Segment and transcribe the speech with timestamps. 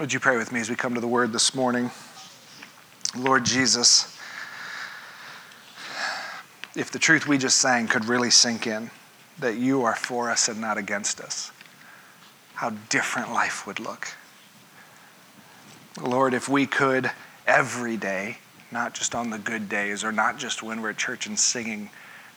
[0.00, 1.90] Would you pray with me as we come to the word this morning?
[3.14, 4.16] Lord Jesus,
[6.74, 8.90] if the truth we just sang could really sink in,
[9.40, 11.52] that you are for us and not against us,
[12.54, 14.08] how different life would look.
[16.00, 17.10] Lord, if we could
[17.46, 18.38] every day,
[18.72, 21.90] not just on the good days or not just when we're at church and singing,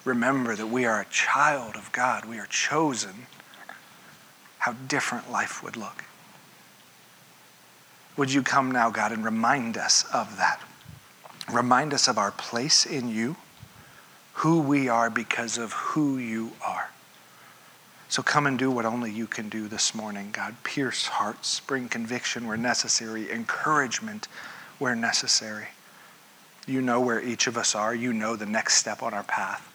[0.03, 3.27] remember that we are a child of God, we are chosen,
[4.57, 6.03] how different life would look.
[8.15, 10.61] Would you come now, God, and remind us of that?
[11.51, 13.35] Remind us of our place in you,
[14.33, 16.89] who we are because of who you are.
[18.09, 20.55] So come and do what only you can do this morning, God.
[20.63, 24.27] Pierce hearts, bring conviction where necessary, encouragement
[24.77, 25.69] where necessary.
[26.67, 29.67] You know where each of us are, you know the next step on our path.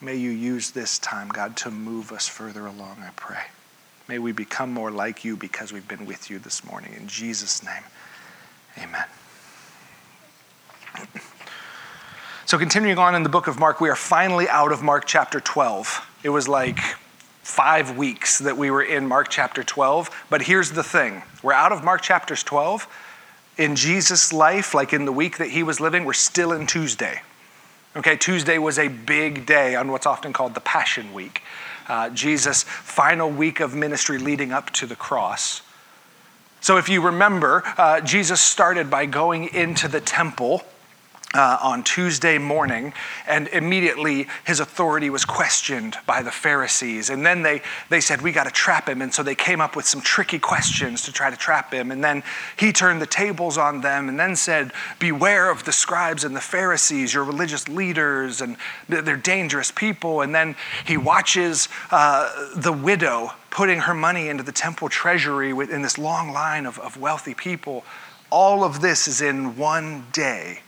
[0.00, 3.44] May you use this time, God, to move us further along, I pray.
[4.08, 6.94] May we become more like you because we've been with you this morning.
[6.96, 7.82] In Jesus' name,
[8.78, 9.04] amen.
[12.44, 15.40] So, continuing on in the book of Mark, we are finally out of Mark chapter
[15.40, 16.06] 12.
[16.22, 16.78] It was like
[17.42, 20.26] five weeks that we were in Mark chapter 12.
[20.30, 22.86] But here's the thing we're out of Mark chapters 12.
[23.58, 27.22] In Jesus' life, like in the week that he was living, we're still in Tuesday.
[27.96, 31.42] Okay, Tuesday was a big day on what's often called the Passion Week
[31.88, 35.62] uh, Jesus' final week of ministry leading up to the cross.
[36.60, 40.64] So, if you remember, uh, Jesus started by going into the temple
[41.34, 42.92] uh, on Tuesday morning,
[43.26, 47.10] and immediately his authority was questioned by the Pharisees.
[47.10, 49.02] And then they, they said, We got to trap him.
[49.02, 51.90] And so they came up with some tricky questions to try to trap him.
[51.90, 52.22] And then
[52.58, 56.40] he turned the tables on them and then said, Beware of the scribes and the
[56.40, 58.56] Pharisees, your religious leaders, and
[58.88, 60.22] they're dangerous people.
[60.22, 65.82] And then he watches uh, the widow putting her money into the temple treasury in
[65.82, 67.84] this long line of, of wealthy people.
[68.30, 70.60] All of this is in one day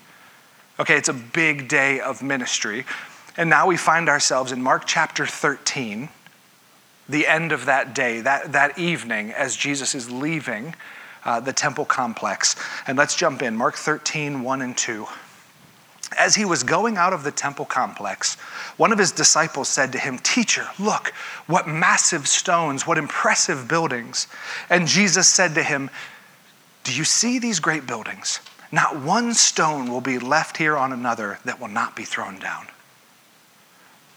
[0.81, 2.85] Okay, it's a big day of ministry.
[3.36, 6.08] And now we find ourselves in Mark chapter 13,
[7.08, 10.77] the end of that day, that, that evening, as Jesus is leaving
[11.25, 12.55] uh, the temple complex.
[12.86, 15.07] And let's jump in Mark 13, 1 and 2.
[16.17, 18.36] As he was going out of the temple complex,
[18.77, 21.08] one of his disciples said to him, Teacher, look,
[21.48, 24.29] what massive stones, what impressive buildings.
[24.70, 25.91] And Jesus said to him,
[26.85, 28.39] Do you see these great buildings?
[28.70, 32.67] Not one stone will be left here on another that will not be thrown down.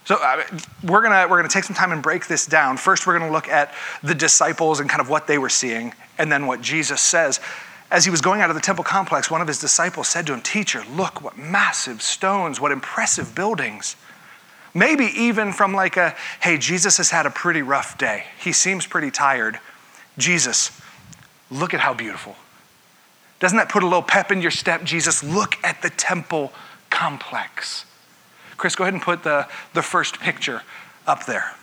[0.06, 0.44] So uh,
[0.84, 2.78] we're gonna we're gonna take some time and break this down.
[2.78, 3.73] First, we're gonna look at
[4.03, 7.40] the disciples and kind of what they were seeing, and then what Jesus says.
[7.91, 10.34] As he was going out of the temple complex, one of his disciples said to
[10.34, 13.95] him, "Teacher, look what massive stones, what impressive buildings."
[14.73, 18.25] Maybe even from like a, "Hey, Jesus has had a pretty rough day.
[18.40, 19.59] He seems pretty tired."
[20.17, 20.72] Jesus,
[21.50, 22.35] look at how beautiful.
[23.41, 25.24] Doesn't that put a little pep in your step, Jesus?
[25.24, 26.53] Look at the temple
[26.91, 27.85] complex.
[28.56, 30.62] Chris, go ahead and put the, the first picture
[31.07, 31.56] up there.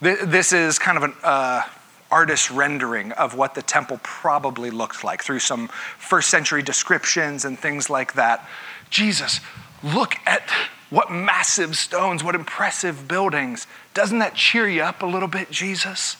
[0.00, 1.62] This is kind of an uh,
[2.10, 7.56] artist rendering of what the temple probably looked like through some first century descriptions and
[7.56, 8.48] things like that.
[8.90, 9.40] Jesus,
[9.84, 10.42] look at
[10.90, 13.68] what massive stones, what impressive buildings.
[13.94, 16.16] Doesn't that cheer you up a little bit, Jesus?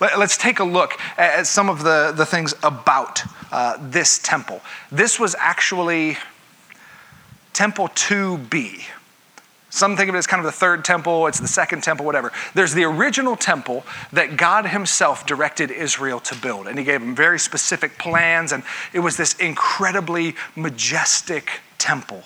[0.00, 4.60] Let's take a look at some of the, the things about uh, this temple.
[4.92, 6.16] This was actually
[7.52, 8.84] Temple 2B.
[9.70, 12.32] Some think of it as kind of the third temple, it's the second temple, whatever.
[12.54, 17.14] There's the original temple that God Himself directed Israel to build, and He gave them
[17.14, 22.22] very specific plans, and it was this incredibly majestic temple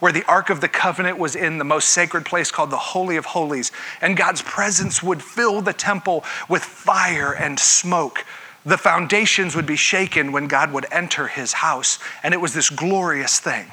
[0.00, 3.16] where the Ark of the Covenant was in the most sacred place called the Holy
[3.16, 8.24] of Holies, and God's presence would fill the temple with fire and smoke.
[8.66, 12.70] The foundations would be shaken when God would enter his house, and it was this
[12.70, 13.70] glorious thing.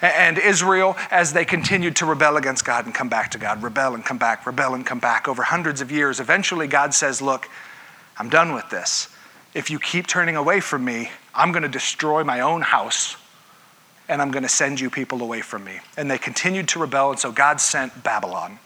[0.00, 3.94] And Israel, as they continued to rebel against God and come back to God, rebel
[3.94, 7.48] and come back, rebel and come back over hundreds of years, eventually God says, Look,
[8.16, 9.08] I'm done with this.
[9.54, 13.16] If you keep turning away from me, I'm going to destroy my own house
[14.08, 15.80] and I'm going to send you people away from me.
[15.96, 18.58] And they continued to rebel, and so God sent Babylon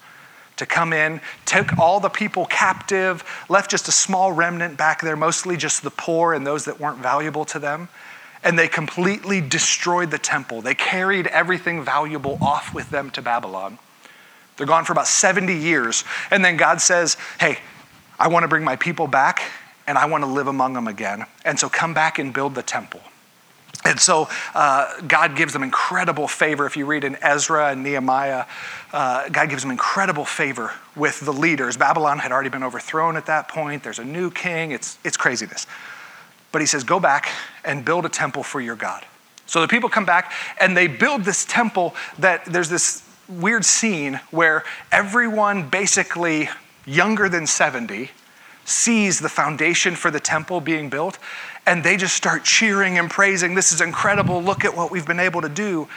[0.57, 5.17] to come in, took all the people captive, left just a small remnant back there,
[5.17, 7.89] mostly just the poor and those that weren't valuable to them.
[8.45, 10.63] And they completely destroyed the temple.
[10.63, 13.79] They carried everything valuable off with them to Babylon.
[14.57, 16.05] They're gone for about 70 years.
[16.31, 17.59] And then God says, Hey,
[18.19, 19.43] I want to bring my people back
[19.87, 21.25] and I want to live among them again.
[21.45, 23.01] And so come back and build the temple.
[23.85, 26.67] And so uh, God gives them incredible favor.
[26.67, 28.47] If you read in Ezra and Nehemiah,
[28.93, 31.77] uh, God gives them incredible favor with the leaders.
[31.77, 33.83] Babylon had already been overthrown at that point.
[33.83, 34.71] There's a new king.
[34.71, 35.67] It's, it's craziness.
[36.53, 37.29] But he says, Go back
[37.65, 39.05] and build a temple for your God.
[39.47, 44.21] So the people come back and they build this temple that there's this weird scene
[44.31, 46.49] where everyone basically
[46.87, 48.11] younger than 70
[48.65, 51.19] sees the foundation for the temple being built
[51.67, 53.55] and they just start cheering and praising.
[53.55, 54.43] This is incredible.
[54.43, 55.89] Look at what we've been able to do.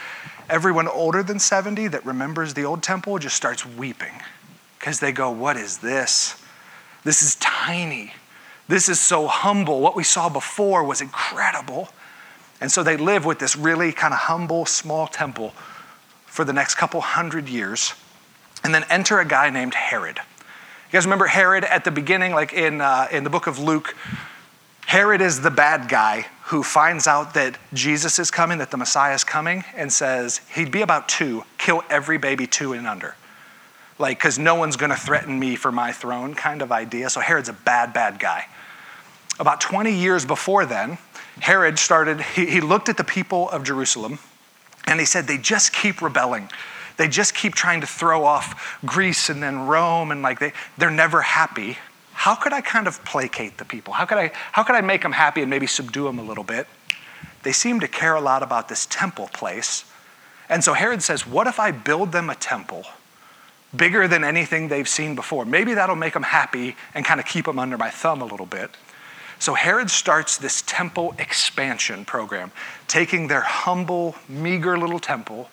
[0.50, 4.14] Everyone older than 70 that remembers the old temple just starts weeping
[4.78, 6.42] because they go, What is this?
[7.04, 8.14] This is tiny.
[8.68, 9.80] This is so humble.
[9.80, 11.90] What we saw before was incredible.
[12.62, 15.54] And so they live with this really kind of humble, small temple
[16.26, 17.94] for the next couple hundred years.
[18.64, 20.18] And then enter a guy named Herod.
[20.18, 23.96] You guys remember Herod at the beginning, like in, uh, in the book of Luke?
[24.86, 29.16] Herod is the bad guy who finds out that Jesus is coming, that the Messiah
[29.16, 33.16] is coming, and says he'd be about two, kill every baby two and under.
[33.98, 37.10] Like, because no one's going to threaten me for my throne kind of idea.
[37.10, 38.46] So Herod's a bad, bad guy.
[39.40, 41.00] About 20 years before then,
[41.40, 44.20] Herod started, he, he looked at the people of Jerusalem
[44.86, 46.50] and he said, they just keep rebelling.
[46.98, 50.92] They just keep trying to throw off Greece and then Rome, and like they, they're
[50.92, 51.78] never happy
[52.16, 53.94] how could I kind of placate the people?
[53.94, 56.46] How could I, how could I make them happy and maybe subdue them a little
[56.46, 56.66] bit?
[57.44, 59.86] They seem to care a lot about this temple place.
[60.50, 62.86] And so Herod says, What if I build them a temple
[63.76, 65.46] bigger than anything they've seen before?
[65.46, 68.46] Maybe that'll make them happy and kind of keep them under my thumb a little
[68.48, 68.72] bit.
[69.38, 72.52] So Herod starts this temple expansion program,
[72.88, 75.50] taking their humble, meager little temple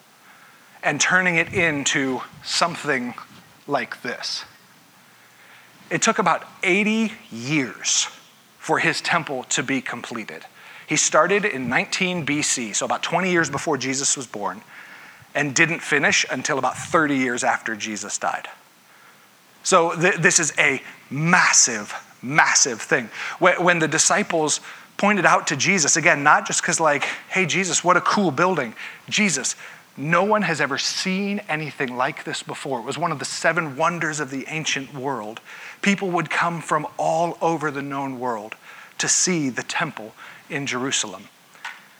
[0.82, 3.14] and turning it into something
[3.67, 4.44] like this.
[5.92, 8.08] It took about 80 years
[8.58, 10.46] for his temple to be completed.
[10.88, 14.62] He started in 19 BC, so about 20 years before Jesus was born,
[15.34, 18.48] and didn't finish until about 30 years after Jesus died.
[19.64, 20.80] So th- this is a
[21.10, 23.10] massive, massive thing.
[23.38, 24.60] When, when the disciples
[24.96, 28.74] pointed out to Jesus, again, not just because, like, hey, Jesus, what a cool building.
[29.10, 29.56] Jesus,
[29.96, 32.80] no one has ever seen anything like this before.
[32.80, 35.40] It was one of the seven wonders of the ancient world.
[35.82, 38.55] People would come from all over the known world
[38.99, 40.14] to see the temple
[40.49, 41.25] in Jerusalem.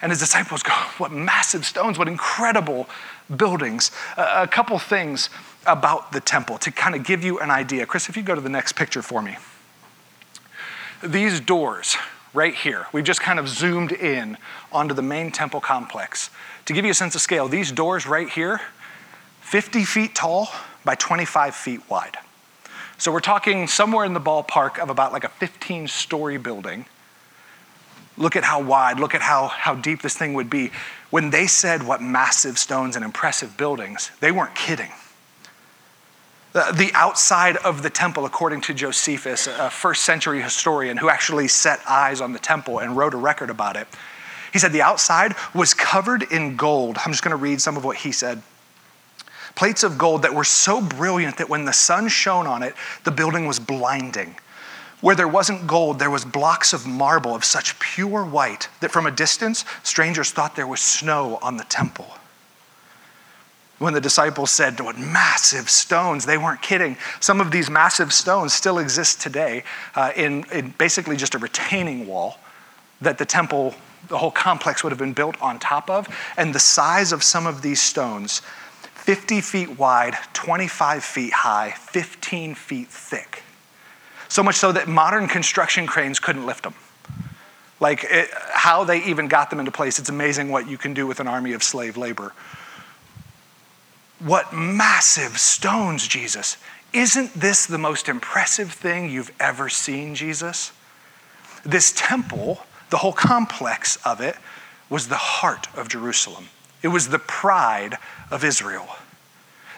[0.00, 2.88] And his disciples go, What massive stones, what incredible
[3.37, 3.90] buildings.
[4.17, 5.31] a couple things
[5.67, 7.87] about the temple to kind of give you an idea.
[7.87, 9.37] Chris, if you go to the next picture for me.
[11.02, 11.96] These doors
[12.35, 14.38] right here, we've just kind of zoomed in
[14.70, 16.31] onto the main temple complex.
[16.67, 18.61] To give you a sense of scale, these doors right here,
[19.40, 20.49] 50 feet tall
[20.85, 22.17] by 25 feet wide.
[23.02, 26.87] So we're talking somewhere in the ballpark of about like a 15 story building.
[28.16, 30.70] Look at how wide, look at how, how deep this thing would be.
[31.10, 34.93] When they said what massive stones and impressive buildings, they weren't kidding.
[36.52, 41.49] The, the outside of the temple, according to Josephus, a first century historian who actually
[41.49, 43.88] set eyes on the temple and wrote a record about it,
[44.52, 46.99] he said the outside was covered in gold.
[47.04, 48.43] I'm just going to read some of what he said
[49.54, 53.10] plates of gold that were so brilliant that when the sun shone on it, the
[53.10, 54.37] building was blinding.
[55.00, 59.06] Where there wasn't gold, there was blocks of marble of such pure white that from
[59.06, 62.06] a distance, strangers thought there was snow on the temple.
[63.78, 66.96] When the disciples said, What massive stones, they weren't kidding.
[67.19, 69.64] Some of these massive stones still exist today
[69.96, 72.38] uh, in, in basically just a retaining wall
[73.00, 73.75] that the temple,
[74.06, 76.06] the whole complex would have been built on top of.
[76.37, 78.40] And the size of some of these stones
[79.02, 83.42] 50 feet wide, 25 feet high, 15 feet thick.
[84.28, 86.75] So much so that modern construction cranes couldn't lift them.
[87.80, 91.09] Like it, how they even got them into place, it's amazing what you can do
[91.09, 92.32] with an army of slave labor.
[94.21, 96.56] What massive stones, Jesus.
[96.92, 100.71] Isn't this the most impressive thing you've ever seen, Jesus?
[101.64, 104.37] This temple, the whole complex of it,
[104.88, 106.50] was the heart of Jerusalem.
[106.82, 107.96] It was the pride
[108.30, 108.88] of Israel.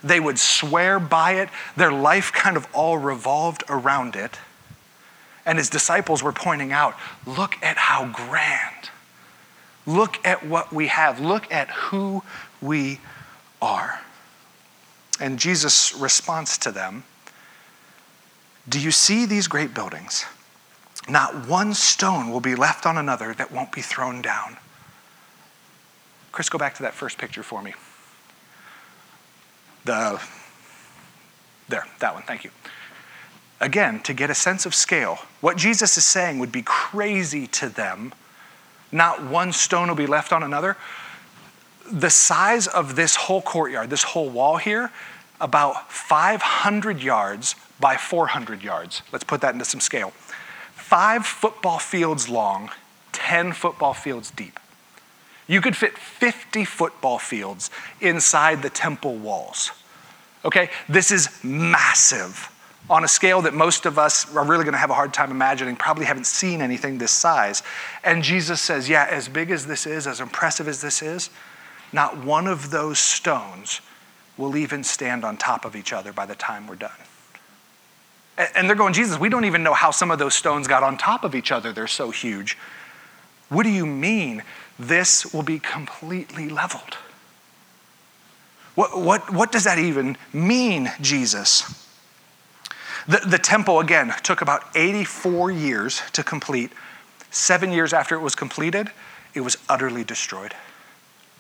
[0.03, 4.39] They would swear by it, their life kind of all revolved around it.
[5.47, 6.95] And his disciples were pointing out
[7.27, 8.91] look at how grand.
[9.87, 11.21] Look at what we have.
[11.21, 12.23] Look at who
[12.61, 13.01] we
[13.61, 14.01] are.
[15.21, 17.05] And Jesus' response to them
[18.69, 20.25] Do you see these great buildings?
[21.09, 24.57] Not one stone will be left on another that won't be thrown down.
[26.35, 27.75] Chris, go back to that first picture for me.
[29.85, 30.21] The,
[31.69, 32.51] there, that one, thank you.
[33.61, 37.69] Again, to get a sense of scale, what Jesus is saying would be crazy to
[37.69, 38.13] them
[38.91, 40.77] not one stone will be left on another.
[41.89, 44.91] The size of this whole courtyard, this whole wall here,
[45.41, 49.03] about 500 yards by 400 yards.
[49.13, 50.11] Let's put that into some scale.
[50.75, 52.71] Five football fields long,
[53.13, 54.59] 10 football fields deep.
[55.47, 57.71] You could fit 50 football fields
[58.01, 59.71] inside the temple walls.
[60.45, 60.71] Okay?
[60.89, 62.51] This is massive
[62.91, 65.31] on a scale that most of us are really going to have a hard time
[65.31, 67.63] imagining, probably haven't seen anything this size.
[68.03, 71.31] And Jesus says, Yeah, as big as this is, as impressive as this is,
[71.93, 73.81] not one of those stones
[74.37, 76.91] will even stand on top of each other by the time we're done.
[78.37, 80.99] And they're going, Jesus, we don't even know how some of those stones got on
[80.99, 81.73] top of each other.
[81.73, 82.59] They're so huge.
[83.49, 84.43] What do you mean
[84.79, 86.97] this will be completely leveled?
[88.75, 91.63] What, what, what does that even mean, Jesus?
[93.07, 96.73] The, the temple, again, took about 84 years to complete.
[97.31, 98.91] Seven years after it was completed,
[99.35, 100.55] it was utterly destroyed.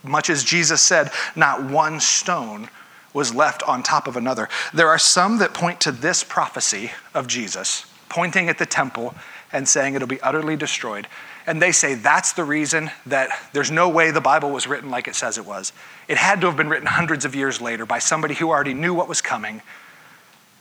[0.03, 2.69] Much as Jesus said, not one stone
[3.14, 4.49] was left on top of another.
[4.75, 9.14] There are some that point to this prophecy of Jesus, pointing at the temple
[9.53, 11.07] and saying it'll be utterly destroyed.
[11.47, 15.09] And they say that's the reason that there's no way the Bible was written like
[15.09, 15.73] it says it was.
[16.09, 18.95] It had to have been written hundreds of years later by somebody who already knew
[18.95, 19.61] what was coming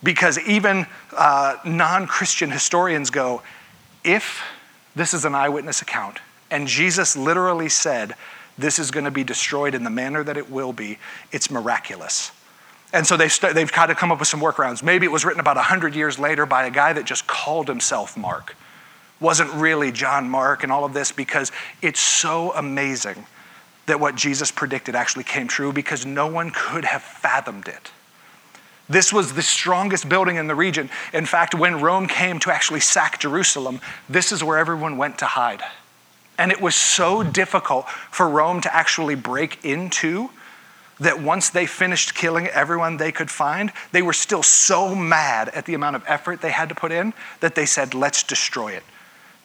[0.03, 0.85] because even
[1.15, 3.41] uh, non Christian historians go,
[4.03, 4.41] if
[4.95, 6.19] this is an eyewitness account,
[6.51, 8.15] and Jesus literally said,
[8.57, 10.99] this is going to be destroyed in the manner that it will be,
[11.31, 12.31] it's miraculous.
[12.91, 14.83] And so they've, st- they've kind of come up with some workarounds.
[14.83, 18.15] Maybe it was written about 100 years later by a guy that just called himself
[18.15, 18.55] Mark.
[19.23, 23.25] Wasn't really John Mark and all of this because it's so amazing
[23.85, 27.91] that what Jesus predicted actually came true because no one could have fathomed it.
[28.89, 30.89] This was the strongest building in the region.
[31.13, 35.25] In fact, when Rome came to actually sack Jerusalem, this is where everyone went to
[35.25, 35.61] hide.
[36.37, 40.31] And it was so difficult for Rome to actually break into
[40.99, 45.65] that once they finished killing everyone they could find, they were still so mad at
[45.65, 48.83] the amount of effort they had to put in that they said, let's destroy it.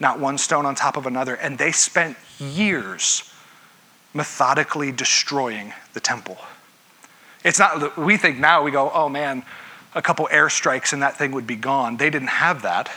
[0.00, 1.34] Not one stone on top of another.
[1.34, 3.32] And they spent years
[4.14, 6.38] methodically destroying the temple.
[7.44, 9.44] It's not, we think now, we go, oh man,
[9.94, 11.96] a couple airstrikes and that thing would be gone.
[11.96, 12.90] They didn't have that.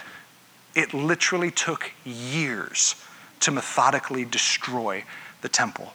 [0.76, 2.96] It literally took years
[3.42, 5.04] to methodically destroy
[5.42, 5.94] the temple.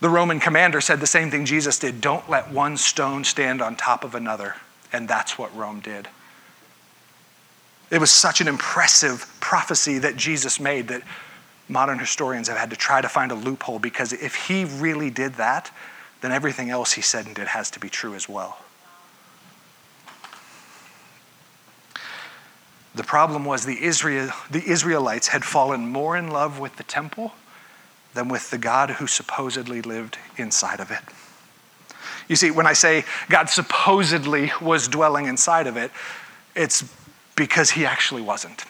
[0.00, 3.76] The Roman commander said the same thing Jesus did don't let one stone stand on
[3.76, 4.54] top of another.
[4.92, 6.08] And that's what Rome did.
[7.90, 11.02] It was such an impressive prophecy that Jesus made that
[11.68, 15.34] modern historians have had to try to find a loophole because if he really did
[15.34, 15.70] that,
[16.20, 18.58] then everything else he said and did has to be true as well.
[22.94, 27.32] The problem was the, Israel, the Israelites had fallen more in love with the temple
[28.14, 30.98] than with the God who supposedly lived inside of it.
[32.28, 35.92] You see, when I say God supposedly was dwelling inside of it,
[36.56, 36.84] it's
[37.38, 38.64] because he actually wasn't.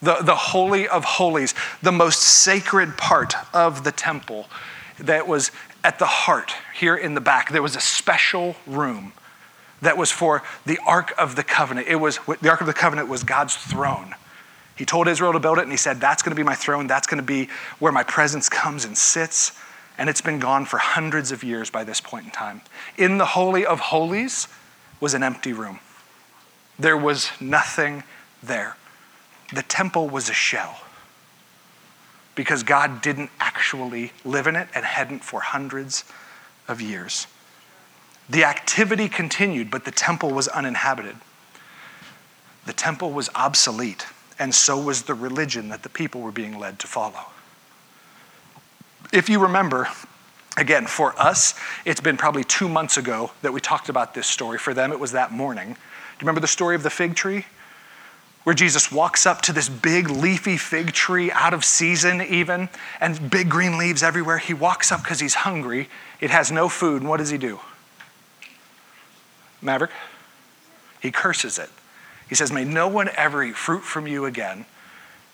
[0.00, 4.46] The, the Holy of Holies, the most sacred part of the temple
[4.98, 5.50] that was
[5.84, 9.12] at the heart, here in the back, there was a special room
[9.82, 11.88] that was for the Ark of the Covenant.
[11.88, 14.14] It was the Ark of the Covenant was God's throne.
[14.76, 16.86] He told Israel to build it, and he said, That's going to be my throne.
[16.86, 17.48] That's going to be
[17.80, 19.52] where my presence comes and sits.
[19.98, 22.62] And it's been gone for hundreds of years by this point in time.
[22.96, 24.48] In the Holy of Holies
[24.98, 25.80] was an empty room,
[26.80, 28.02] there was nothing
[28.42, 28.76] there.
[29.54, 30.80] The temple was a shell
[32.34, 36.04] because God didn't actually live in it and hadn't for hundreds
[36.68, 37.26] of years.
[38.28, 41.16] The activity continued, but the temple was uninhabited.
[42.64, 44.06] The temple was obsolete,
[44.38, 47.26] and so was the religion that the people were being led to follow.
[49.12, 49.88] If you remember,
[50.56, 54.58] again, for us, it's been probably two months ago that we talked about this story.
[54.58, 55.76] For them, it was that morning.
[56.20, 57.46] You remember the story of the fig tree?
[58.44, 62.68] where Jesus walks up to this big leafy fig tree, out of season even,
[63.00, 64.38] and big green leaves everywhere.
[64.38, 65.88] He walks up because he's hungry.
[66.20, 67.02] It has no food.
[67.02, 67.60] And what does he do?
[69.60, 69.90] Maverick?
[71.02, 71.68] He curses it.
[72.28, 74.64] He says, May no one ever eat fruit from you again.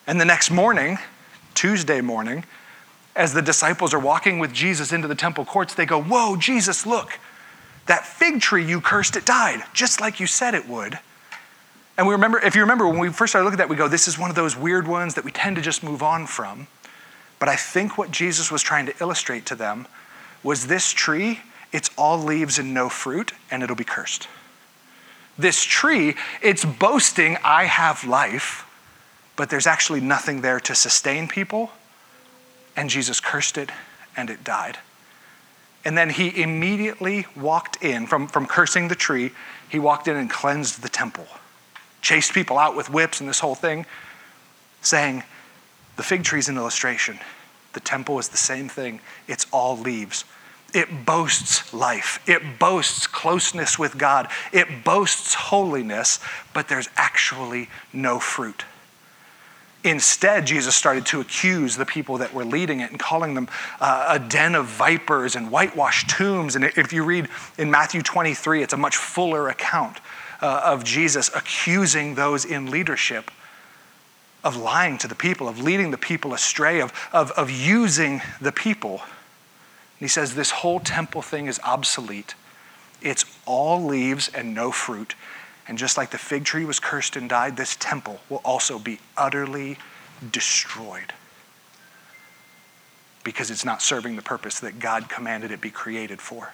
[0.06, 0.98] And the next morning,
[1.54, 2.44] Tuesday morning,
[3.14, 6.86] as the disciples are walking with Jesus into the temple courts, they go, Whoa, Jesus,
[6.86, 7.18] look,
[7.86, 10.98] that fig tree you cursed, it died, just like you said it would.
[11.98, 13.88] And we remember, if you remember, when we first started looking at that, we go,
[13.88, 16.66] this is one of those weird ones that we tend to just move on from.
[17.38, 19.86] But I think what Jesus was trying to illustrate to them
[20.42, 21.40] was this tree,
[21.72, 24.28] it's all leaves and no fruit, and it'll be cursed.
[25.38, 28.64] This tree, it's boasting, I have life,
[29.36, 31.70] but there's actually nothing there to sustain people
[32.76, 33.70] and Jesus cursed it,
[34.16, 34.78] and it died.
[35.86, 39.30] And then he immediately walked in from, from cursing the tree,
[39.68, 41.28] he walked in and cleansed the temple,
[42.02, 43.86] chased people out with whips and this whole thing,
[44.82, 45.22] saying,
[45.94, 47.20] The fig tree is an illustration.
[47.72, 50.24] The temple is the same thing, it's all leaves.
[50.74, 52.20] It boasts life.
[52.26, 54.28] It boasts closeness with God.
[54.52, 56.18] It boasts holiness,
[56.52, 58.64] but there's actually no fruit.
[59.86, 63.48] Instead, Jesus started to accuse the people that were leading it and calling them
[63.80, 66.56] uh, a den of vipers and whitewashed tombs.
[66.56, 70.00] And if you read in Matthew 23, it's a much fuller account
[70.42, 73.30] uh, of Jesus accusing those in leadership
[74.42, 78.52] of lying to the people, of leading the people astray, of, of, of using the
[78.52, 79.00] people.
[79.00, 82.34] And he says this whole temple thing is obsolete.
[83.02, 85.14] It's all leaves and no fruit.
[85.68, 89.00] And just like the fig tree was cursed and died, this temple will also be
[89.16, 89.78] utterly
[90.30, 91.12] destroyed
[93.24, 96.52] because it's not serving the purpose that God commanded it be created for.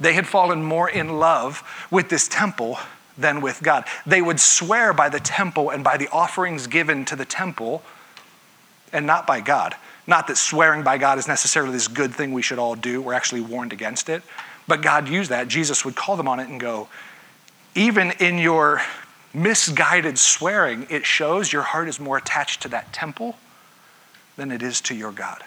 [0.00, 2.78] They had fallen more in love with this temple
[3.18, 3.84] than with God.
[4.06, 7.82] They would swear by the temple and by the offerings given to the temple
[8.94, 9.74] and not by God.
[10.06, 13.02] Not that swearing by God is necessarily this good thing we should all do.
[13.02, 14.22] We're actually warned against it.
[14.66, 15.48] But God used that.
[15.48, 16.88] Jesus would call them on it and go,
[17.74, 18.80] even in your
[19.34, 23.36] misguided swearing, it shows your heart is more attached to that temple
[24.36, 25.42] than it is to your God.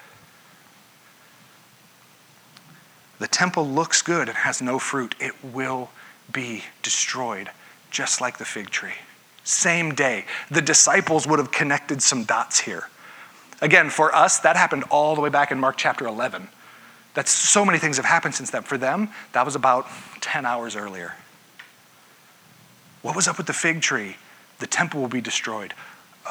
[3.19, 5.15] The temple looks good and has no fruit.
[5.19, 5.89] It will
[6.31, 7.49] be destroyed,
[7.91, 8.93] just like the fig tree.
[9.43, 10.25] Same day.
[10.49, 12.89] The disciples would have connected some dots here.
[13.61, 16.49] Again, for us, that happened all the way back in Mark chapter 11.
[17.13, 18.63] That's so many things have happened since then.
[18.63, 19.87] For them, that was about
[20.19, 21.13] 10 hours earlier.
[23.05, 24.15] What was up with the fig tree?
[24.57, 25.75] The temple will be destroyed.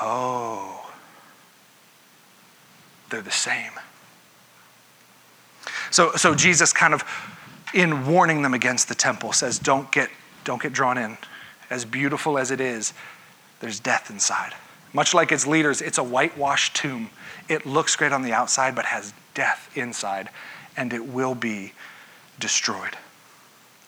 [0.02, 0.90] Oh,
[3.10, 3.70] they're the same.
[5.92, 7.04] So, so Jesus kind of,
[7.74, 10.10] in warning them against the temple, says, don't get,
[10.42, 11.16] don't get drawn in.
[11.70, 12.92] As beautiful as it is,
[13.60, 14.52] there's death inside.
[14.92, 17.08] Much like its leaders, it's a whitewashed tomb.
[17.48, 20.28] It looks great on the outside, but has death inside,
[20.76, 21.72] and it will be
[22.40, 22.96] destroyed.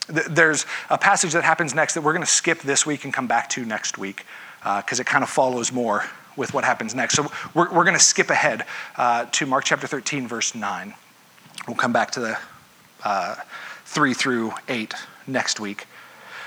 [0.09, 3.27] There's a passage that happens next that we're going to skip this week and come
[3.27, 4.25] back to next week
[4.61, 6.05] because uh, it kind of follows more
[6.37, 7.14] with what happens next.
[7.14, 8.64] So we're, we're going to skip ahead
[8.97, 10.95] uh, to Mark chapter 13, verse 9.
[11.66, 12.38] We'll come back to the
[13.05, 13.37] uh,
[13.87, 14.95] 3 through 8
[15.27, 15.87] next week.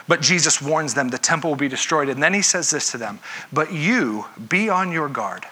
[0.07, 2.09] But Jesus warns them the temple will be destroyed.
[2.09, 3.19] And then he says this to them
[3.53, 5.45] But you be on your guard.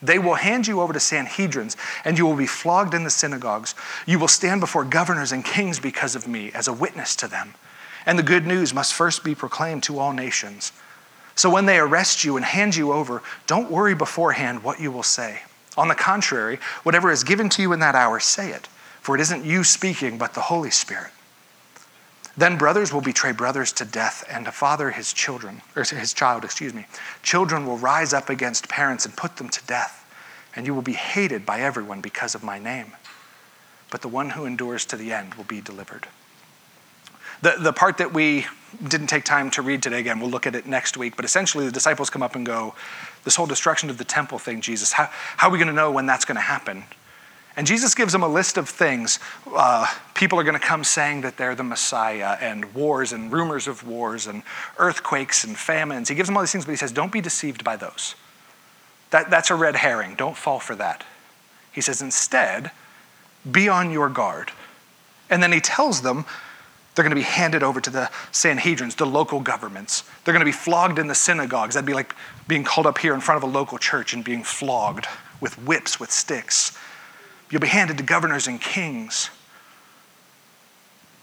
[0.00, 3.74] They will hand you over to Sanhedrins, and you will be flogged in the synagogues.
[4.06, 7.54] You will stand before governors and kings because of me as a witness to them.
[8.06, 10.72] And the good news must first be proclaimed to all nations.
[11.34, 15.02] So when they arrest you and hand you over, don't worry beforehand what you will
[15.02, 15.42] say.
[15.76, 18.66] On the contrary, whatever is given to you in that hour, say it,
[19.00, 21.12] for it isn't you speaking, but the Holy Spirit.
[22.38, 26.44] Then brothers will betray brothers to death, and a father his children, or his child,
[26.44, 26.86] excuse me.
[27.20, 30.06] Children will rise up against parents and put them to death,
[30.54, 32.92] and you will be hated by everyone because of my name.
[33.90, 36.06] But the one who endures to the end will be delivered.
[37.42, 38.46] The, the part that we
[38.86, 41.66] didn't take time to read today, again, we'll look at it next week, but essentially
[41.66, 42.76] the disciples come up and go,
[43.24, 45.90] This whole destruction of the temple thing, Jesus, how, how are we going to know
[45.90, 46.84] when that's going to happen?
[47.58, 49.18] And Jesus gives them a list of things.
[49.52, 53.66] Uh, people are going to come saying that they're the Messiah, and wars and rumors
[53.66, 54.44] of wars, and
[54.78, 56.08] earthquakes and famines.
[56.08, 58.14] He gives them all these things, but he says, Don't be deceived by those.
[59.10, 60.14] That, that's a red herring.
[60.14, 61.04] Don't fall for that.
[61.72, 62.70] He says, Instead,
[63.50, 64.52] be on your guard.
[65.28, 66.26] And then he tells them
[66.94, 70.04] they're going to be handed over to the Sanhedrins, the local governments.
[70.24, 71.74] They're going to be flogged in the synagogues.
[71.74, 72.14] That'd be like
[72.46, 75.08] being called up here in front of a local church and being flogged
[75.40, 76.78] with whips, with sticks.
[77.50, 79.30] You'll be handed to governors and kings.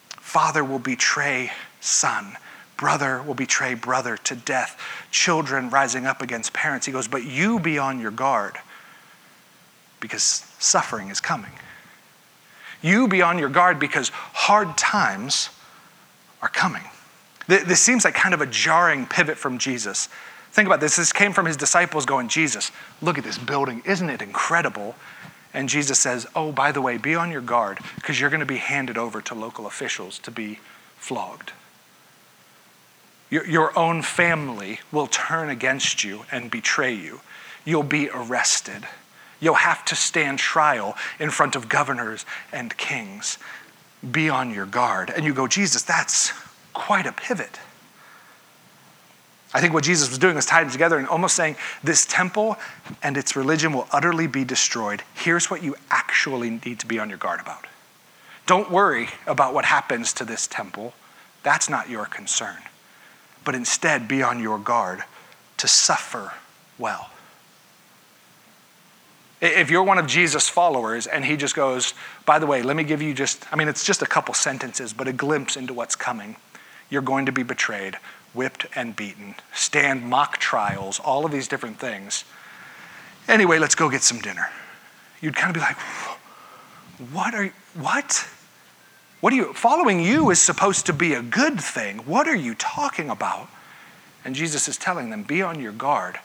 [0.09, 2.37] Father will betray son.
[2.77, 4.79] Brother will betray brother to death.
[5.11, 6.85] Children rising up against parents.
[6.85, 8.57] He goes, But you be on your guard
[9.99, 11.51] because suffering is coming.
[12.81, 15.49] You be on your guard because hard times
[16.41, 16.83] are coming.
[17.47, 20.09] This seems like kind of a jarring pivot from Jesus.
[20.51, 20.95] Think about this.
[20.95, 23.81] This came from his disciples going, Jesus, look at this building.
[23.85, 24.95] Isn't it incredible?
[25.55, 28.45] And Jesus says, Oh, by the way, be on your guard because you're going to
[28.45, 30.59] be handed over to local officials to be
[30.97, 31.53] flogged.
[33.29, 37.21] Your, your own family will turn against you and betray you.
[37.63, 38.85] You'll be arrested.
[39.39, 43.37] You'll have to stand trial in front of governors and kings.
[44.11, 45.09] Be on your guard.
[45.09, 46.33] And you go, Jesus, that's
[46.73, 47.59] quite a pivot.
[49.55, 52.57] I think what Jesus was doing was tying together and almost saying, This temple
[53.01, 55.01] and its religion will utterly be destroyed.
[55.13, 57.65] Here's what you actually need to be on your guard about.
[58.47, 60.93] Don't worry about what happens to this temple,
[61.41, 62.57] that's not your concern.
[63.45, 65.05] But instead, be on your guard
[65.55, 66.33] to suffer
[66.77, 67.09] well.
[69.39, 71.93] If you're one of Jesus' followers and he just goes,
[72.25, 74.91] by the way, let me give you just, I mean, it's just a couple sentences,
[74.91, 76.35] but a glimpse into what's coming.
[76.89, 77.97] You're going to be betrayed,
[78.35, 82.25] whipped and beaten, stand mock trials, all of these different things.
[83.27, 84.49] Anyway, let's go get some dinner.
[85.21, 85.77] You'd kind of be like,
[87.11, 88.27] what are you, what?
[89.21, 91.99] What are you, following you is supposed to be a good thing.
[91.99, 93.47] What are you talking about?
[94.23, 96.19] And Jesus is telling them, be on your guard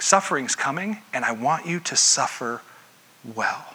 [0.00, 2.62] Suffering's coming, and I want you to suffer
[3.34, 3.74] well.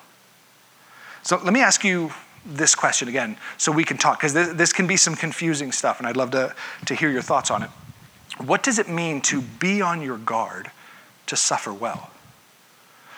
[1.22, 2.12] So let me ask you
[2.46, 6.00] this question again so we can talk, because this, this, can be some confusing stuff,
[6.00, 6.54] and I'd love to,
[6.86, 7.70] to hear your thoughts on it.
[8.38, 10.72] What does it mean to be on your guard
[11.28, 12.10] to suffer well?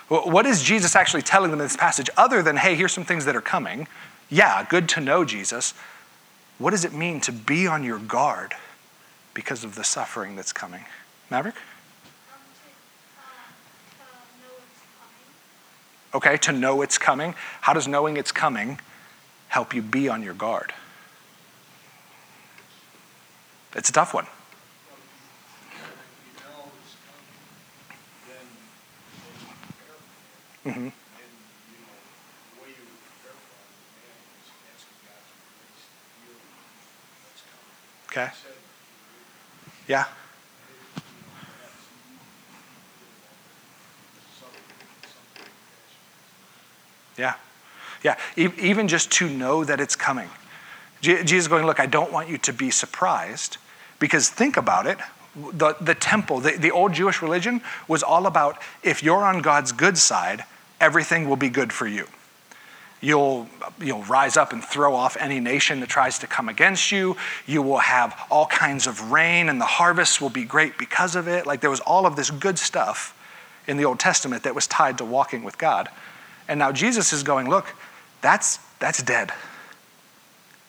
[0.08, 3.26] What is Jesus actually telling them in this passage, other than, hey, here's some things
[3.26, 3.88] that are coming?
[4.30, 5.74] Yeah, good to know Jesus.
[6.60, 8.54] What does it mean to be on your guard
[9.34, 10.86] because of the suffering that's coming?
[11.32, 11.56] Maverick?
[16.16, 17.36] okay, to know it's coming.
[17.62, 18.80] How does knowing it's coming
[19.48, 20.74] help you be on your guard?
[23.76, 24.26] It's a tough one.
[30.66, 30.88] Mm-hmm.
[38.10, 38.30] Okay.
[39.88, 40.06] Yeah.
[47.18, 47.36] Yeah.
[48.06, 48.18] Yeah.
[48.38, 50.30] Even just to know that it's coming.
[51.02, 53.58] Je- Jesus going, Look, I don't want you to be surprised
[53.98, 55.00] because think about it.
[55.36, 59.72] The, the temple, the, the old Jewish religion was all about if you're on God's
[59.72, 60.44] good side,
[60.80, 62.06] everything will be good for you.
[63.02, 63.50] You'll,
[63.82, 67.18] you'll rise up and throw off any nation that tries to come against you.
[67.48, 71.28] You will have all kinds of rain, and the harvest will be great because of
[71.28, 71.48] it.
[71.48, 73.18] Like there was all of this good stuff
[73.68, 75.90] in the Old Testament that was tied to walking with God.
[76.48, 77.66] And now Jesus is going, look,
[78.26, 79.32] that's, that's dead.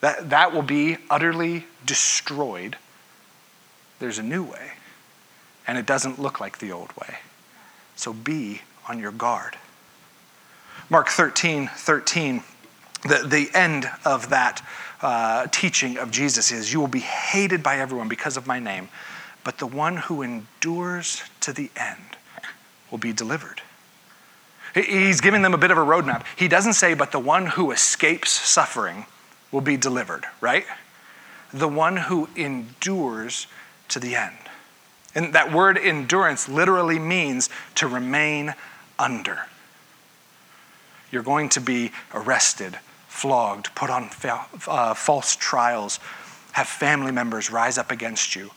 [0.03, 2.77] That, that will be utterly destroyed.
[3.99, 4.73] There's a new way,
[5.67, 7.17] and it doesn't look like the old way.
[7.97, 9.57] So be on your guard.
[10.91, 12.43] Mark 13, 13,
[13.05, 14.63] the, the end of that
[15.01, 18.91] uh, teaching of Jesus is You will be hated by everyone because of my name,
[19.45, 22.19] but the one who endures to the end
[22.91, 23.63] will be delivered.
[24.77, 26.25] He's giving them a bit of a roadmap.
[26.37, 29.07] He doesn't say, but the one who escapes suffering
[29.51, 30.67] will be delivered, right?
[31.53, 33.47] The one who endures
[33.89, 34.37] to the end.
[35.15, 38.55] And that word endurance literally means to remain
[38.99, 39.47] under.
[41.11, 44.11] You're going to be arrested, flogged, put on
[44.69, 46.01] uh, false trials,
[46.53, 48.51] have family members rise up against you.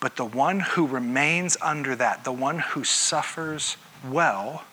[0.00, 3.76] But the one who remains under that, the one who suffers
[4.08, 4.64] well,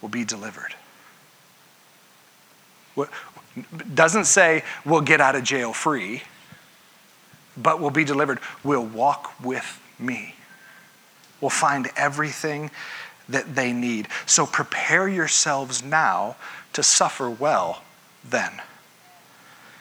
[0.00, 0.74] will be delivered.
[3.94, 6.22] Doesn't say we'll get out of jail free,
[7.56, 8.40] but will be delivered.
[8.64, 10.34] Will walk with me.
[11.40, 12.70] Will find everything
[13.28, 14.08] that they need.
[14.26, 16.36] So prepare yourselves now
[16.72, 17.82] to suffer well
[18.24, 18.50] then.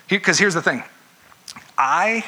[0.10, 0.84] Because here's the thing
[1.78, 2.24] I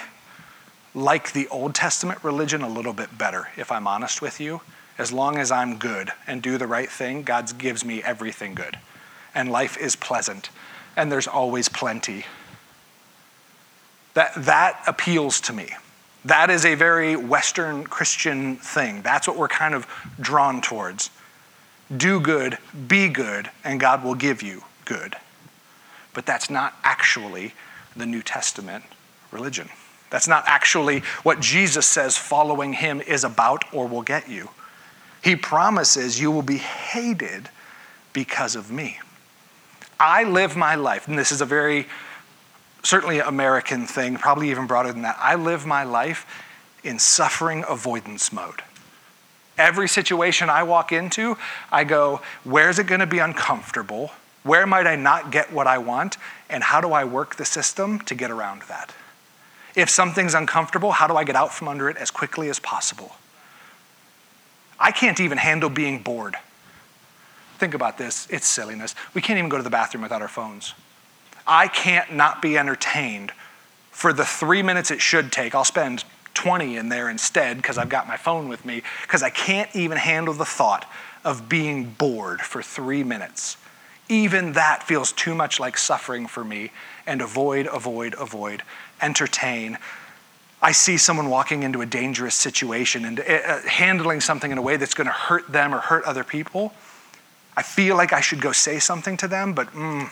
[0.95, 4.62] like the Old Testament religion a little bit better, if I'm honest with you
[5.00, 8.78] as long as I'm good and do the right thing, God gives me everything good.
[9.34, 10.50] And life is pleasant,
[10.98, 12.26] and there's always plenty.
[14.14, 15.70] That, that appeals to me.
[16.26, 19.02] That is a very Western Christian thing.
[19.02, 19.88] That's what we're kind of
[20.20, 21.12] drawn towards.
[21.96, 22.58] Do good,
[22.88, 25.16] be good, and God will give you good.
[26.14, 27.54] But that's not actually
[27.96, 28.84] the New Testament
[29.32, 29.70] religion.
[30.10, 34.50] That's not actually what Jesus says following him is about or will get you.
[35.22, 37.50] He promises you will be hated
[38.14, 39.00] because of me.
[40.00, 41.88] I live my life, and this is a very
[42.84, 45.18] certainly American thing, probably even broader than that.
[45.20, 46.26] I live my life
[46.84, 48.64] in suffering avoidance mode.
[49.58, 51.38] Every situation I walk into,
[51.70, 54.12] I go, where's it going to be uncomfortable?
[54.44, 56.18] Where might I not get what I want?
[56.50, 58.94] And how do I work the system to get around that?
[59.76, 63.18] If something's uncomfortable, how do I get out from under it as quickly as possible?
[64.80, 66.36] I can't even handle being bored.
[67.58, 68.96] Think about this it's silliness.
[69.13, 70.74] We can't even go to the bathroom without our phones.
[71.46, 73.32] I can't not be entertained
[73.92, 75.54] for the three minutes it should take.
[75.54, 79.30] I'll spend 20 in there instead because I've got my phone with me because I
[79.30, 80.89] can't even handle the thought
[81.26, 83.58] of being bored for three minutes.
[84.08, 86.72] Even that feels too much like suffering for me.
[87.06, 88.63] And avoid, avoid, avoid.
[89.02, 89.78] Entertain.
[90.62, 94.76] I see someone walking into a dangerous situation and uh, handling something in a way
[94.76, 96.74] that's going to hurt them or hurt other people.
[97.56, 100.10] I feel like I should go say something to them, but mm,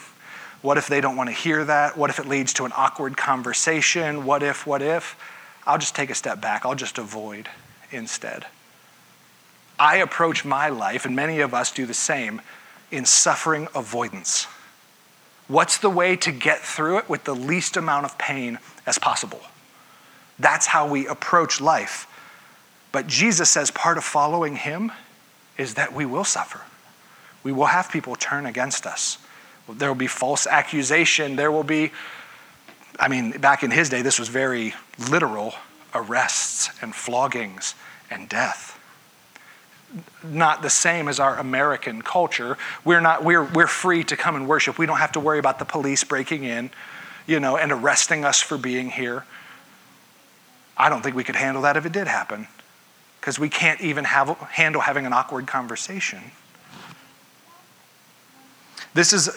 [0.62, 1.98] what if they don't want to hear that?
[1.98, 4.26] What if it leads to an awkward conversation?
[4.26, 5.18] What if, what if?
[5.66, 6.66] I'll just take a step back.
[6.66, 7.50] I'll just avoid
[7.92, 8.46] instead.
[9.78, 12.42] I approach my life, and many of us do the same,
[12.90, 14.48] in suffering avoidance.
[15.48, 19.42] What's the way to get through it with the least amount of pain as possible?
[20.40, 22.08] That's how we approach life.
[22.92, 24.92] But Jesus says part of following him
[25.58, 26.62] is that we will suffer.
[27.44, 29.18] We will have people turn against us.
[29.70, 31.36] There will be false accusation.
[31.36, 31.92] There will be,
[33.00, 34.74] I mean, back in his day, this was very
[35.10, 35.54] literal
[35.94, 37.76] arrests and floggings
[38.10, 38.80] and death.
[40.24, 42.58] Not the same as our American culture.
[42.84, 44.78] We're, not, we're, we're free to come and worship.
[44.78, 46.70] We don't have to worry about the police breaking in,
[47.26, 49.24] you know, and arresting us for being here.
[50.78, 52.48] I don't think we could handle that if it did happen
[53.20, 56.22] because we can't even have, handle having an awkward conversation.
[58.94, 59.30] This is,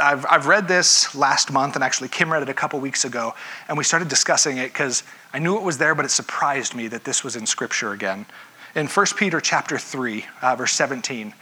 [0.00, 3.34] I've, I've read this last month, and actually Kim read it a couple weeks ago,
[3.68, 6.88] and we started discussing it because I knew it was there, but it surprised me
[6.88, 8.26] that this was in Scripture again.
[8.74, 11.34] In 1 Peter chapter 3, uh, verse 17,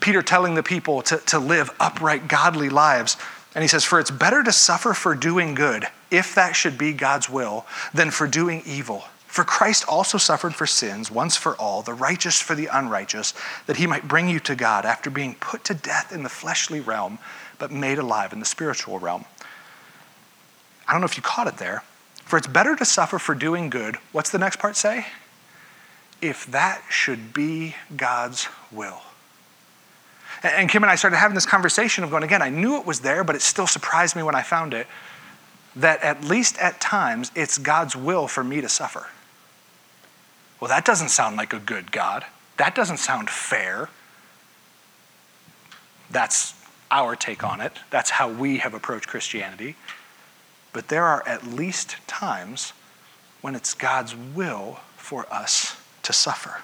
[0.00, 3.16] Peter telling the people to, to live upright, godly lives.
[3.56, 6.92] And he says, For it's better to suffer for doing good, if that should be
[6.92, 7.64] God's will,
[7.94, 9.04] than for doing evil.
[9.26, 13.32] For Christ also suffered for sins once for all, the righteous for the unrighteous,
[13.64, 16.80] that he might bring you to God after being put to death in the fleshly
[16.80, 17.18] realm,
[17.58, 19.24] but made alive in the spiritual realm.
[20.86, 21.82] I don't know if you caught it there.
[22.26, 23.96] For it's better to suffer for doing good.
[24.12, 25.06] What's the next part say?
[26.20, 29.00] If that should be God's will.
[30.42, 33.00] And Kim and I started having this conversation of going, again, I knew it was
[33.00, 34.86] there, but it still surprised me when I found it,
[35.74, 39.08] that at least at times it's God's will for me to suffer.
[40.60, 42.24] Well, that doesn't sound like a good God.
[42.56, 43.90] That doesn't sound fair.
[46.10, 46.54] That's
[46.90, 47.72] our take on it.
[47.90, 49.76] That's how we have approached Christianity.
[50.72, 52.72] But there are at least times
[53.40, 56.62] when it's God's will for us to suffer.